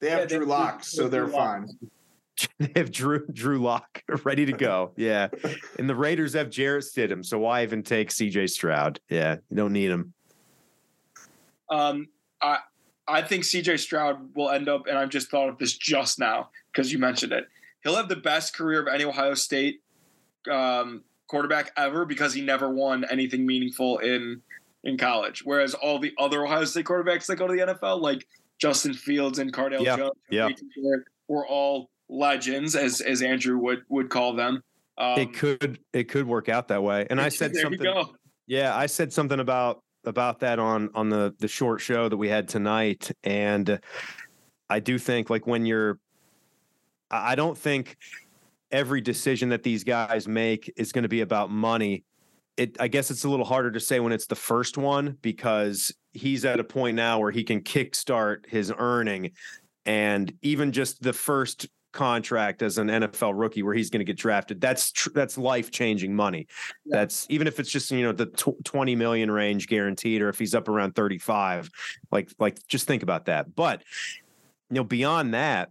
[0.00, 1.68] They have yeah, Drew Lock, so they're fine.
[2.58, 4.92] they have Drew Drew Lock ready to go.
[4.96, 5.28] Yeah,
[5.78, 8.48] and the Raiders have Jarrett Stidham, so why even take C.J.
[8.48, 9.00] Stroud?
[9.08, 10.12] Yeah, you don't need him.
[11.70, 12.08] Um,
[12.40, 12.58] I
[13.06, 13.78] I think C.J.
[13.78, 17.32] Stroud will end up, and I've just thought of this just now because you mentioned
[17.32, 17.46] it.
[17.82, 19.80] He'll have the best career of any Ohio State
[20.50, 24.42] um, quarterback ever because he never won anything meaningful in
[24.84, 25.44] in college.
[25.44, 28.26] Whereas all the other Ohio State quarterbacks that go to the NFL, like
[28.58, 30.48] Justin Fields and Cardale yeah, Jones, yeah.
[31.28, 34.62] were all legends, as as Andrew would would call them.
[34.96, 37.06] Um, it could it could work out that way.
[37.10, 37.86] And I said something.
[38.46, 42.28] Yeah, I said something about about that on on the the short show that we
[42.28, 43.78] had tonight, and
[44.70, 45.98] I do think like when you're,
[47.10, 47.96] I don't think
[48.70, 52.04] every decision that these guys make is going to be about money.
[52.56, 55.94] It, I guess it's a little harder to say when it's the first one because
[56.12, 59.30] he's at a point now where he can kickstart his earning.
[59.86, 64.16] And even just the first contract as an NFL rookie where he's going to get
[64.16, 64.60] drafted.
[64.60, 66.46] That's tr- that's life changing money.
[66.84, 66.98] Yeah.
[66.98, 70.38] That's even if it's just you know the tw- 20 million range guaranteed, or if
[70.38, 71.68] he's up around 35.
[72.12, 73.54] Like like just think about that.
[73.54, 73.82] But
[74.70, 75.70] you know beyond that,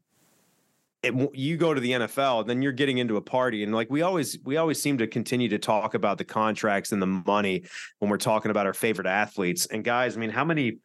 [1.01, 4.01] it, you go to the NFL, then you're getting into a party, and like we
[4.01, 7.63] always we always seem to continue to talk about the contracts and the money
[7.99, 9.65] when we're talking about our favorite athletes.
[9.67, 10.79] And guys, I mean, how many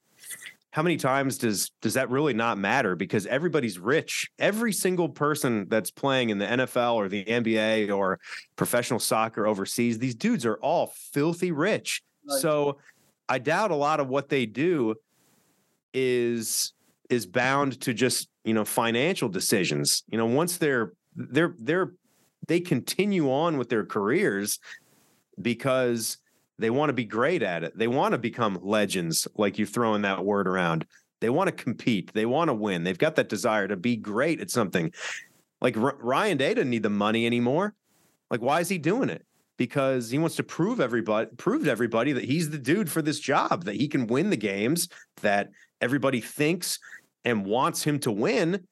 [0.72, 2.96] how many times does does that really not matter?
[2.96, 4.30] Because everybody's rich.
[4.38, 8.18] Every single person that's playing in the NFL or the NBA or
[8.56, 12.02] professional soccer overseas these dudes are all filthy rich.
[12.28, 12.40] Right.
[12.40, 12.78] so
[13.28, 14.94] i doubt a lot of what they do
[15.92, 16.72] is
[17.10, 20.02] is bound to just you know financial decisions.
[20.08, 21.92] You know once they're they're they're
[22.48, 24.58] they continue on with their careers
[25.40, 26.16] because
[26.62, 27.76] they want to be great at it.
[27.76, 30.86] They want to become legends, like you throwing that word around.
[31.20, 32.12] They want to compete.
[32.14, 32.84] They want to win.
[32.84, 34.92] They've got that desire to be great at something.
[35.60, 37.74] Like R- Ryan Day doesn't need the money anymore.
[38.30, 39.24] Like, why is he doing it?
[39.56, 43.20] Because he wants to prove everybody, prove to everybody that he's the dude for this
[43.20, 44.88] job, that he can win the games
[45.20, 45.50] that
[45.80, 46.78] everybody thinks
[47.24, 48.66] and wants him to win.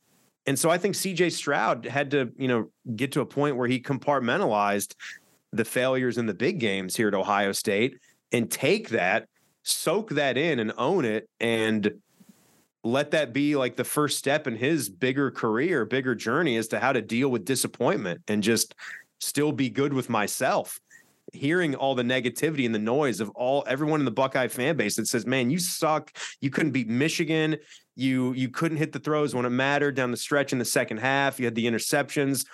[0.47, 3.69] And so I think CJ Stroud had to, you know, get to a point where
[3.69, 4.95] he compartmentalized
[5.53, 7.99] the failures in the big games here at Ohio State
[8.33, 9.29] and take that,
[9.63, 11.93] soak that in and own it and
[12.83, 16.79] let that be like the first step in his bigger career, bigger journey as to
[16.79, 18.75] how to deal with disappointment and just
[19.19, 20.81] still be good with myself.
[21.33, 24.97] Hearing all the negativity and the noise of all everyone in the Buckeye fan base
[24.97, 26.17] that says, "Man, you suck.
[26.41, 27.57] You couldn't beat Michigan.
[27.95, 30.97] You you couldn't hit the throws when it mattered down the stretch in the second
[30.97, 31.39] half.
[31.39, 32.47] You had the interceptions.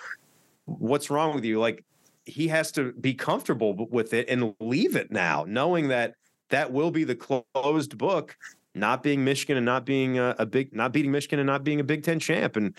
[0.65, 1.85] What's wrong with you?" Like
[2.27, 6.13] he has to be comfortable with it and leave it now, knowing that
[6.49, 8.37] that will be the closed book,
[8.75, 11.79] not being Michigan and not being a, a big, not beating Michigan and not being
[11.79, 12.57] a Big Ten champ.
[12.57, 12.75] And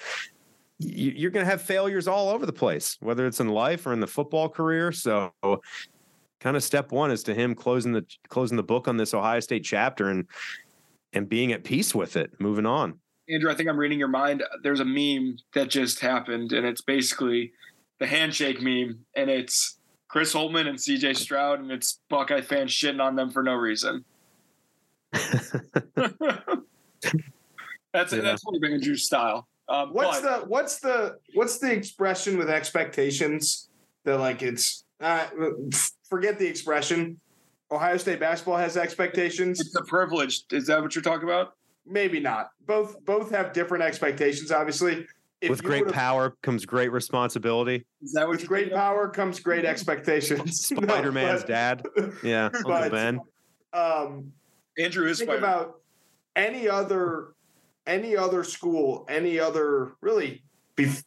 [0.79, 4.01] you're going to have failures all over the place, whether it's in life or in
[4.01, 4.93] the football career.
[4.93, 5.33] So,
[6.41, 9.41] kind of step one is to him closing the closing the book on this Ohio
[9.41, 10.27] State chapter and
[11.15, 12.99] and being at peace with it, moving on.
[13.31, 14.43] Andrew, I think I'm reading your mind.
[14.63, 17.53] There's a meme that just happened, and it's basically
[17.99, 19.79] the handshake meme, and it's
[20.09, 24.05] Chris Holtmann and CJ Stroud, and it's Buckeye fans shitting on them for no reason.
[25.13, 25.53] that's
[28.13, 28.21] yeah.
[28.21, 29.49] that's Lee Andrew's style.
[29.69, 33.69] Um, what's but, the what's the what's the expression with expectations
[34.05, 35.27] that like it's uh,
[36.09, 37.21] forget the expression.
[37.71, 39.61] Ohio State basketball has expectations.
[39.61, 40.45] It's a privilege.
[40.51, 41.53] Is that what you're talking about?
[41.87, 42.49] Maybe not.
[42.67, 45.07] Both both have different expectations, obviously.
[45.41, 47.86] If With great power comes great responsibility.
[48.03, 50.61] Is that what with great power comes great expectations.
[50.66, 51.82] Spider Man's but- dad.
[52.22, 53.20] Yeah, Uncle But- Ben.
[53.72, 54.32] Um,
[54.78, 55.80] Andrew is think Spider- about
[56.34, 57.34] any other
[57.86, 60.43] any other school, any other really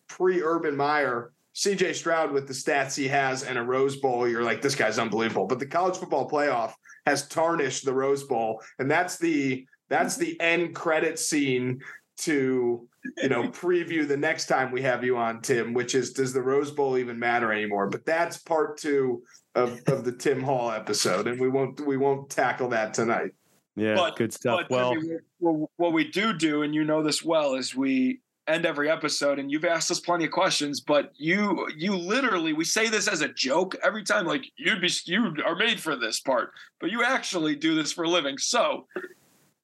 [0.08, 4.44] pre Urban Meyer, CJ Stroud with the stats he has and a Rose Bowl, you're
[4.44, 5.46] like, this guy's unbelievable.
[5.46, 6.74] But the college football playoff
[7.06, 11.82] has tarnished the Rose Bowl, and that's the that's the end credit scene
[12.20, 12.88] to
[13.18, 16.42] you know preview the next time we have you on tim which is does the
[16.42, 19.22] rose bowl even matter anymore but that's part two
[19.56, 23.32] of, of the tim hall episode and we won't we won't tackle that tonight
[23.76, 24.62] Yeah, But- good stuff.
[24.68, 28.20] But well, Timmy, what, what we do do, and you know this well, is we
[28.48, 32.66] end every episode, and you've asked us plenty of questions, but you you literally we
[32.66, 36.20] say this as a joke every time, like you'd be you are made for this
[36.20, 38.38] part, but you actually do this for a living.
[38.38, 38.88] So,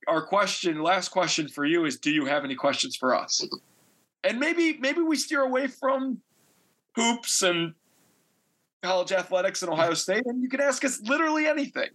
[0.07, 3.45] our question, last question for you is, do you have any questions for us?
[4.23, 6.19] And maybe maybe we steer away from
[6.95, 7.73] hoops and
[8.83, 11.89] college athletics in Ohio State, and you can ask us literally anything.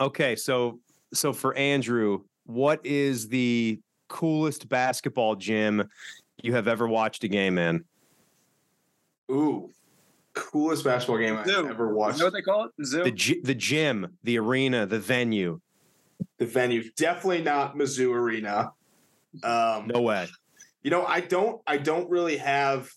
[0.00, 0.78] okay, so
[1.14, 5.88] so for Andrew, what is the coolest basketball gym
[6.42, 7.84] you have ever watched a game in?
[9.30, 9.70] ooh
[10.34, 11.68] coolest basketball game i've Zoo.
[11.68, 12.70] ever You watched know what they call it?
[12.78, 13.04] The zoo.
[13.04, 15.60] The the gym, the arena, the venue.
[16.42, 16.90] The venue.
[16.96, 18.72] Definitely not mizzou arena.
[19.44, 20.28] Um No way.
[20.82, 22.90] you know i don't i don't really have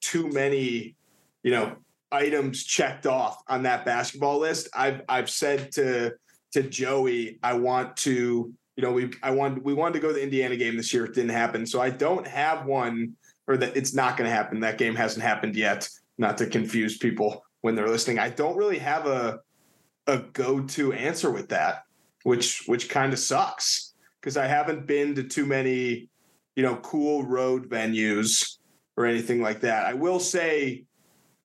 [0.00, 0.94] too many
[1.42, 1.74] you know
[2.12, 4.68] items checked off on that basketball list.
[4.74, 6.12] I've i've said to
[6.52, 10.14] to joey i want to you know we i want we wanted to go to
[10.14, 11.04] the indiana game this year.
[11.06, 11.66] It didn't happen.
[11.66, 13.16] So i don't have one
[13.48, 14.60] or that it's not going to happen.
[14.60, 18.20] That game hasn't happened yet not to confuse people when they're listening.
[18.20, 19.40] I don't really have a
[20.06, 21.82] a go-to answer with that
[22.24, 26.08] which which kind of sucks because i haven't been to too many
[26.54, 28.58] you know, cool road venues
[28.96, 29.86] or anything like that.
[29.86, 30.84] I will say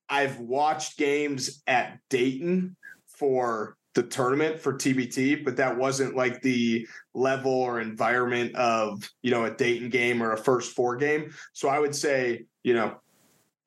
[0.09, 2.75] I've watched games at Dayton
[3.07, 9.32] for the tournament for TBT, but that wasn't like the level or environment of, you
[9.32, 11.34] know, a Dayton game or a first four game.
[11.53, 12.97] So I would say, you know,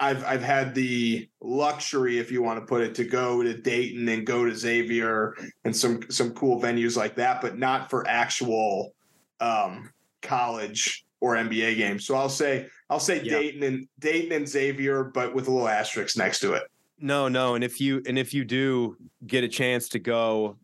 [0.01, 4.09] I've I've had the luxury, if you want to put it, to go to Dayton
[4.09, 8.95] and go to Xavier and some some cool venues like that, but not for actual
[9.41, 9.91] um
[10.23, 12.07] college or NBA games.
[12.07, 13.39] So I'll say I'll say Yeah.
[13.39, 16.63] Dayton and Dayton and Xavier, but with a little asterisk next to it.
[16.99, 17.55] No, no.
[17.55, 18.97] And if you and if you do
[19.27, 20.57] get a chance to go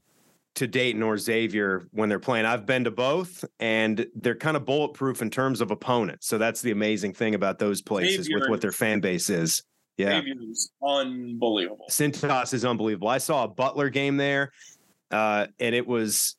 [0.57, 4.64] to Dayton or Xavier when they're playing, I've been to both, and they're kind of
[4.64, 6.26] bulletproof in terms of opponents.
[6.26, 9.62] So that's the amazing thing about those places with what their fan base is.
[9.96, 10.20] Yeah.
[10.20, 11.86] Xavier's unbelievable.
[11.90, 13.09] Cintas is unbelievable.
[13.09, 14.52] I saw a Butler game there,
[15.11, 16.36] uh, and it was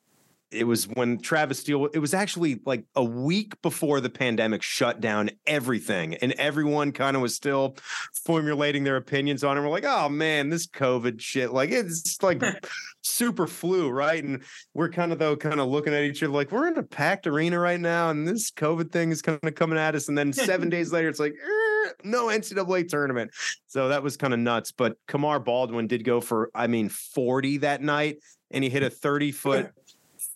[0.50, 1.86] it was when Travis Steele.
[1.86, 7.16] It was actually like a week before the pandemic shut down everything, and everyone kind
[7.16, 7.76] of was still
[8.24, 9.60] formulating their opinions on it.
[9.60, 12.42] We're like, oh man, this COVID shit, like it's like
[13.02, 14.22] super flu, right?
[14.22, 14.42] And
[14.74, 17.26] we're kind of though kind of looking at each other like we're in a packed
[17.26, 20.08] arena right now, and this COVID thing is kind of coming at us.
[20.08, 21.34] And then seven days later, it's like.
[21.34, 23.30] "Er, No NCAA tournament.
[23.66, 24.72] So that was kind of nuts.
[24.72, 28.18] But Kamar Baldwin did go for, I mean, 40 that night,
[28.50, 29.72] and he hit a 30 foot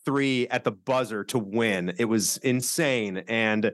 [0.05, 1.95] three at the buzzer to win.
[1.99, 3.19] It was insane.
[3.29, 3.73] And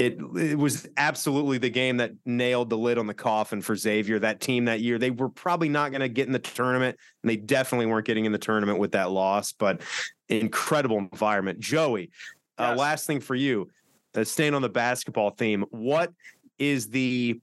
[0.00, 4.18] it it was absolutely the game that nailed the lid on the coffin for Xavier.
[4.18, 7.30] That team that year, they were probably not going to get in the tournament, and
[7.30, 9.52] they definitely weren't getting in the tournament with that loss.
[9.52, 9.82] But
[10.30, 11.60] incredible environment.
[11.60, 12.10] Joey,
[12.56, 13.68] uh, last thing for you,
[14.14, 16.12] uh, staying on the basketball theme, what
[16.58, 17.38] is the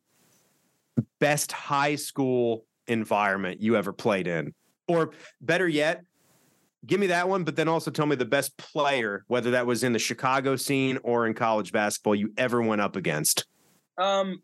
[1.19, 4.53] best high school environment you ever played in?
[4.87, 5.11] Or
[5.41, 6.03] better yet,
[6.87, 9.83] give me that one, but then also tell me the best player, whether that was
[9.83, 13.45] in the Chicago scene or in college basketball, you ever went up against.
[13.97, 14.41] Um,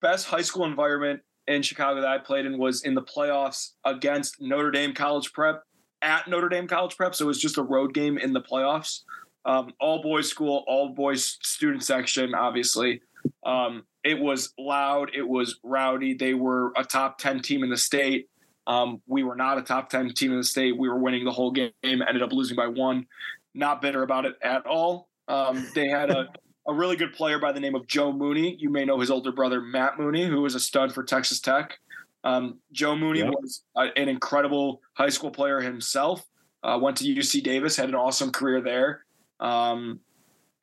[0.00, 4.40] best high school environment in Chicago that I played in was in the playoffs against
[4.40, 5.62] Notre Dame College Prep
[6.02, 7.14] at Notre Dame College Prep.
[7.14, 9.00] So it was just a road game in the playoffs.
[9.44, 13.02] Um, all boys school, all boys student section, obviously.
[13.44, 15.10] Um, it was loud.
[15.14, 16.14] It was rowdy.
[16.14, 18.28] They were a top 10 team in the state.
[18.66, 20.76] Um, we were not a top 10 team in the state.
[20.76, 23.06] We were winning the whole game, ended up losing by one.
[23.54, 25.08] Not bitter about it at all.
[25.28, 26.28] Um, they had a,
[26.66, 28.56] a really good player by the name of Joe Mooney.
[28.58, 31.78] You may know his older brother, Matt Mooney, who was a stud for Texas Tech.
[32.24, 33.28] Um, Joe Mooney Yep.
[33.28, 36.24] was a, an incredible high school player himself.
[36.62, 39.04] Uh, went to UC Davis, had an awesome career there.
[39.40, 40.00] Um,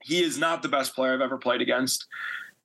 [0.02, 2.08] he is not the best player I've ever played against.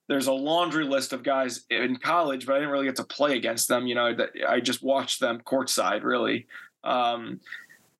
[0.09, 3.37] There's a laundry list of guys in college, but I didn't really get to play
[3.37, 3.87] against them.
[3.87, 6.47] You know, that I just watched them courtside, really.
[6.85, 7.41] Um,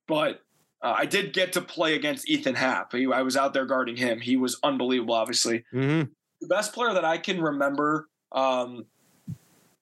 [0.07, 0.41] but
[0.81, 2.93] uh, I did get to play against Ethan Happ.
[2.93, 4.19] He, I was out there guarding him.
[4.21, 5.65] He was unbelievable, obviously.
[5.73, 6.09] Mm-hmm.
[6.41, 8.85] the best player that I can remember um,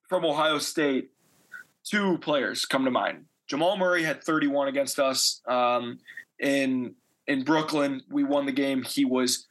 [0.09, 1.11] from Ohio State,
[1.83, 3.25] two players come to mind.
[3.47, 5.99] Jamal Murray had 31 against us um,
[6.39, 6.95] in
[7.27, 8.01] in Brooklyn.
[8.09, 8.83] We won the game.
[8.83, 9.45] He was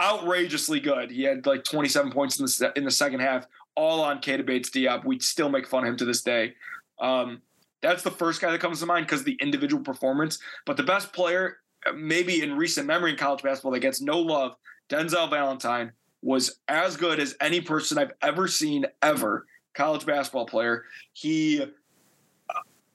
[0.00, 1.10] outrageously good.
[1.10, 4.70] He had like 27 points in the in the second half, all on Keita Bates
[4.70, 5.04] Diop.
[5.04, 6.54] We still make fun of him to this day.
[7.00, 7.42] Um,
[7.82, 10.38] that's the first guy that comes to mind because the individual performance.
[10.66, 14.18] But the best player, uh, maybe in recent memory in college basketball, that gets no
[14.18, 14.54] love,
[14.88, 19.46] Denzel Valentine was as good as any person I've ever seen ever.
[19.74, 20.84] College basketball player.
[21.12, 21.64] He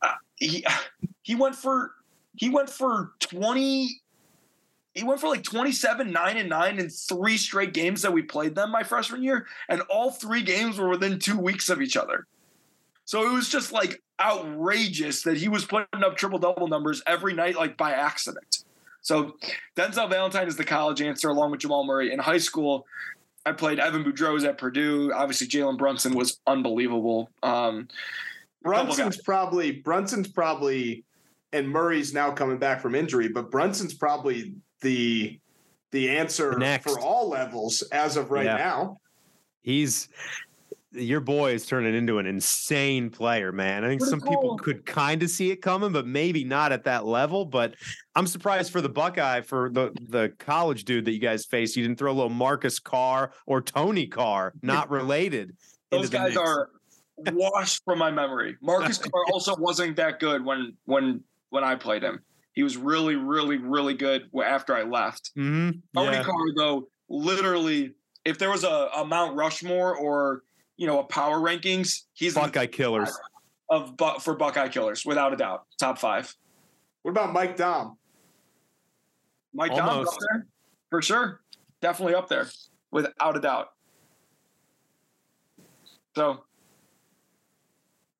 [0.01, 0.65] uh, he
[1.21, 1.91] he went for
[2.35, 4.01] he went for 20
[4.97, 8.55] he went for like 27 9 and 9 in three straight games that we played
[8.55, 12.25] them my freshman year and all three games were within 2 weeks of each other
[13.05, 17.33] so it was just like outrageous that he was putting up triple double numbers every
[17.33, 18.63] night like by accident
[19.01, 19.37] so
[19.75, 22.85] Denzel Valentine is the college answer along with Jamal Murray in high school
[23.45, 25.13] I played Evan Boudreaux at Purdue.
[25.13, 27.29] Obviously, Jalen Brunson was unbelievable.
[27.43, 27.87] Um,
[28.61, 31.05] Brunson's probably Brunson's probably
[31.53, 35.39] and Murray's now coming back from injury, but Brunson's probably the
[35.91, 36.83] the answer Next.
[36.91, 38.57] for all levels as of right Yeah.
[38.57, 38.97] now.
[39.61, 40.09] He's
[40.93, 43.83] your boy is turning into an insane player, man.
[43.83, 46.85] I think Pretty some people could kind of see it coming, but maybe not at
[46.85, 47.45] that level.
[47.45, 47.75] But
[48.15, 51.75] I'm surprised for the Buckeye, for the the college dude that you guys faced.
[51.75, 55.55] You didn't throw a little Marcus Carr or Tony Carr, not related.
[55.91, 56.37] into those guys mix.
[56.37, 56.69] are
[57.33, 58.55] washed from my memory.
[58.61, 62.19] Marcus Carr also wasn't that good when when when I played him.
[62.57, 65.29] He was really, really, really good after I left.
[65.35, 65.79] Mhm.
[65.93, 66.23] Tony Yeah.
[66.23, 67.93] Carr, though, literally,
[68.25, 70.41] if there was a, a Mount Rushmore or
[70.75, 73.15] you know a power rankings, he's in Buckeye killers.
[73.69, 76.35] of Bu- for Buckeye killers without a doubt, top five.
[77.03, 77.95] What about Mike Dom?
[79.53, 80.47] Mike Dom's up there
[80.89, 81.41] for sure,
[81.79, 82.47] definitely up there
[82.89, 83.73] without a doubt.
[86.15, 86.43] So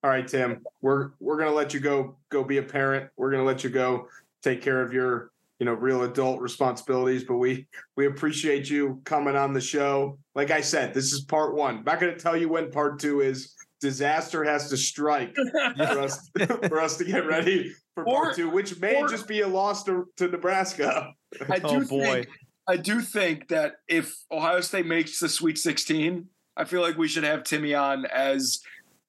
[0.03, 0.63] All right, Tim.
[0.81, 3.09] We're we're gonna let you go go be a parent.
[3.17, 4.09] We're gonna let you go
[4.43, 7.23] take care of your you know real adult responsibilities.
[7.23, 10.17] But we we appreciate you coming on the show.
[10.35, 11.77] Like I said, this is part one.
[11.79, 13.53] I'm not gonna tell you when part two is.
[13.79, 15.35] Disaster has to strike
[15.77, 16.31] for us
[16.67, 19.83] for us to get ready for part two, which may or- just be a loss
[19.83, 21.13] to, to Nebraska.
[21.47, 22.03] I oh, do Oh boy.
[22.23, 22.27] think
[22.67, 26.25] I do think that if Ohio State makes the Sweet 16,
[26.57, 28.61] I feel like we should have Timmy on as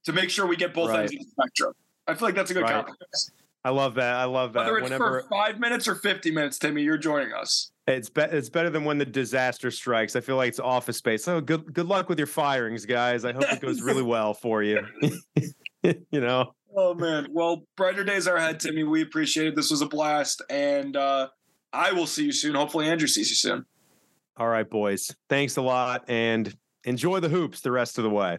[0.04, 1.00] to make sure we get both Right.
[1.00, 1.72] ends of the spectrum.
[2.06, 2.72] I feel like that's a good Right.
[2.74, 3.30] compromise.
[3.64, 4.16] I love that.
[4.16, 4.60] I love that.
[4.60, 7.70] Whether it's Whenever for five minutes or 50 minutes, Timmy, you're joining us.
[7.86, 10.14] it's be- it's better than when the disaster strikes.
[10.16, 11.24] I feel like it's office space.
[11.24, 13.24] So good good luck with your firings, guys.
[13.24, 14.80] I hope it goes really well for you.
[15.82, 16.54] you know.
[16.76, 17.26] Oh man.
[17.32, 18.84] Well, brighter days are ahead, Timmy.
[18.84, 19.56] We appreciate it.
[19.56, 21.28] This was a blast, and uh,
[21.72, 22.54] I will see you soon.
[22.54, 23.64] Hopefully, Andrew sees you soon.
[24.36, 25.10] All right, boys.
[25.28, 28.38] Thanks a lot and enjoy the hoops the rest of the way.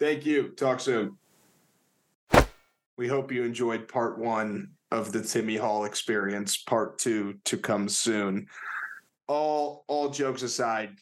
[0.00, 0.48] Thank you.
[0.50, 1.16] Talk soon.
[2.98, 6.56] We hope you enjoyed part one of the Timmy Hall experience.
[6.56, 8.48] Part two to come soon.
[9.28, 10.96] All all jokes aside,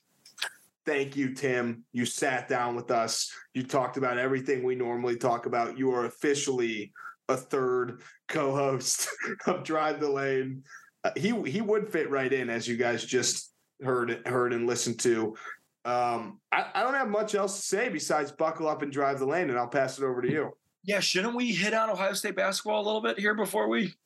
[0.84, 1.84] thank you, Tim.
[1.92, 3.32] You sat down with us.
[3.55, 5.78] You talked about everything we normally talk about.
[5.78, 6.92] You are officially
[7.30, 9.09] a third co-host
[9.47, 10.64] of Drive the Lane.
[11.03, 15.01] Uh, he he would fit right in, as you guys just heard heard and listened
[15.01, 15.34] to.
[15.86, 19.24] Um, I, I don't have much else to say besides buckle up and drive the
[19.24, 20.53] lane, and I'll pass it over to you.
[20.87, 23.95] Yeah, shouldn't we hit on Ohio State basketball a little bit here before we?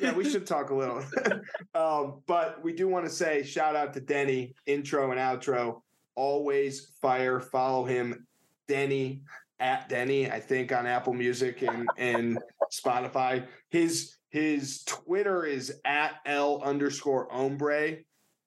[0.00, 1.04] Yeah, we should talk a little.
[1.74, 5.82] um, but we do want to say shout out to Denny, intro and outro.
[6.16, 7.38] Always fire.
[7.38, 8.26] Follow him,
[8.66, 9.20] Denny
[9.60, 10.28] at Denny.
[10.30, 12.38] I think on Apple Music and and
[12.72, 13.46] Spotify.
[13.68, 17.98] His his Twitter is at L underscore ombre,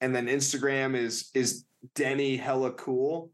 [0.01, 1.63] and then Instagram is is
[1.95, 3.31] Denny hella cool.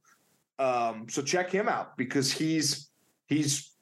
[0.59, 2.91] Um, so check him out because he's
[3.27, 3.74] he's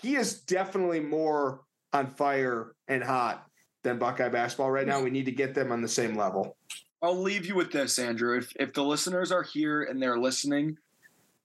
[0.00, 1.62] he is definitely more
[1.92, 3.46] on fire and hot
[3.82, 5.02] than Buckeye basketball right now.
[5.02, 6.56] We need to get them on the same level.
[7.02, 8.36] I'll leave you with this, Andrew.
[8.36, 10.76] If if the listeners are here and they're listening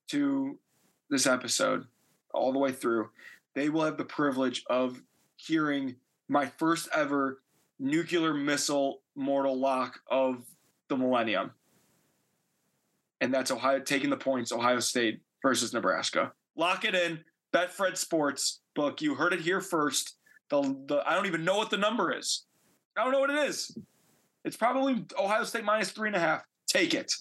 [0.08, 0.60] to
[1.10, 1.86] this episode
[2.34, 3.10] all the way through,
[3.54, 5.02] they will have the privilege of
[5.38, 5.96] hearing
[6.28, 7.42] my first ever
[7.80, 10.46] nuclear missile mortal lock of
[10.90, 11.52] the millennium.
[13.22, 16.34] And that's Ohio taking the points, Ohio State versus Nebraska.
[16.58, 17.24] Lock it in.
[17.56, 19.02] Betfred Sports book.
[19.02, 20.18] You heard it here first.
[20.50, 22.46] The, the I don't even know what the number is.
[22.98, 23.78] I don't know what it is.
[24.44, 26.44] It's probably Ohio State minus three and a half.
[26.68, 27.14] Take it.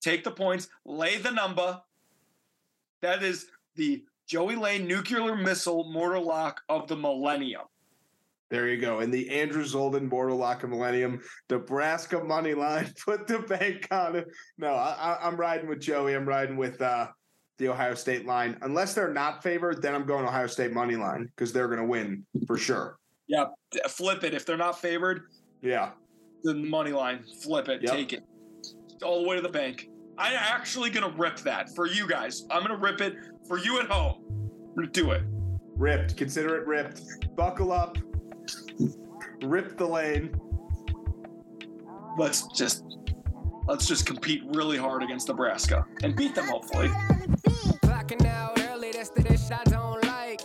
[0.00, 0.68] Take the points.
[0.84, 1.80] Lay the number.
[3.02, 3.46] That is
[3.76, 7.62] the Joey Lane nuclear missile mortar lock of the millennium.
[8.50, 9.00] There you go.
[9.00, 12.90] In the Andrew Zolden Border Lock of the Millennium, Nebraska money line.
[13.04, 14.28] Put the bank on it.
[14.56, 16.14] No, I, am riding with Joey.
[16.14, 17.08] I'm riding with uh,
[17.58, 18.56] the Ohio State line.
[18.62, 21.86] Unless they're not favored, then I'm going Ohio State money line because they're going to
[21.86, 22.98] win for sure.
[23.26, 23.46] Yeah,
[23.88, 24.32] flip it.
[24.32, 25.24] If they're not favored,
[25.60, 25.90] yeah,
[26.44, 27.92] the money line, flip it, yep.
[27.92, 28.22] take it
[29.02, 29.88] all the way to the bank.
[30.16, 32.44] I'm actually gonna rip that for you guys.
[32.50, 33.16] I'm gonna rip it
[33.46, 34.24] for you at home.
[34.92, 35.22] Do it.
[35.76, 36.16] Ripped.
[36.16, 37.02] Consider it ripped.
[37.36, 37.98] Buckle up.
[39.42, 40.34] Rip the lane.
[42.16, 42.84] Let's just
[43.68, 46.88] let's just compete really hard against Nebraska and beat them hopefully.
[47.84, 50.40] Clocking out early, that's the dish I don't like.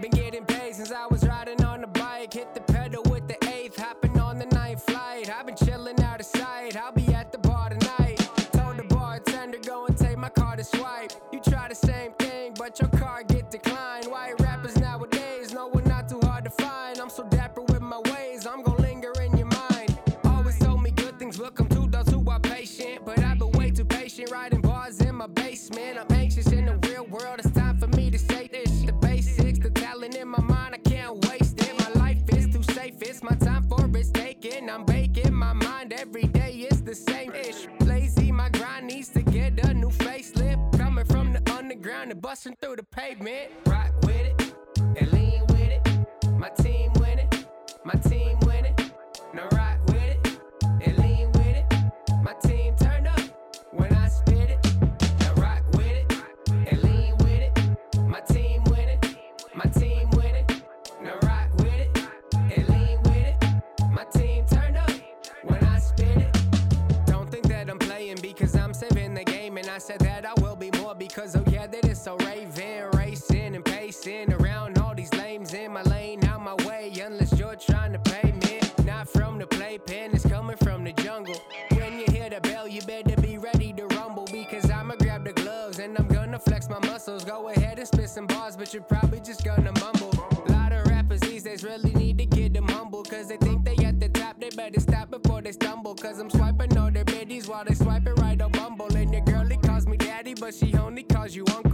[0.00, 2.32] Been getting paid since I was riding on the bike.
[2.34, 5.28] Hit the pedal with the eighth, hopping on the ninth flight.
[5.28, 6.76] I've been chilling out of sight.
[6.76, 8.18] I'll be at the bar tonight.
[8.52, 10.28] Told the bartender, go and take my
[10.62, 11.12] swipe.
[42.98, 43.77] Pavement.
[88.68, 90.12] But you're probably just gonna mumble.
[90.46, 93.64] A lot of rappers these days really need to get them humble because they think
[93.64, 94.38] they at the top.
[94.38, 98.14] They better stop before they stumble because I'm swiping all their biddies while they swiping
[98.16, 98.94] right on Bumble.
[98.94, 101.67] And your girlie calls me daddy, but she only calls you uncle.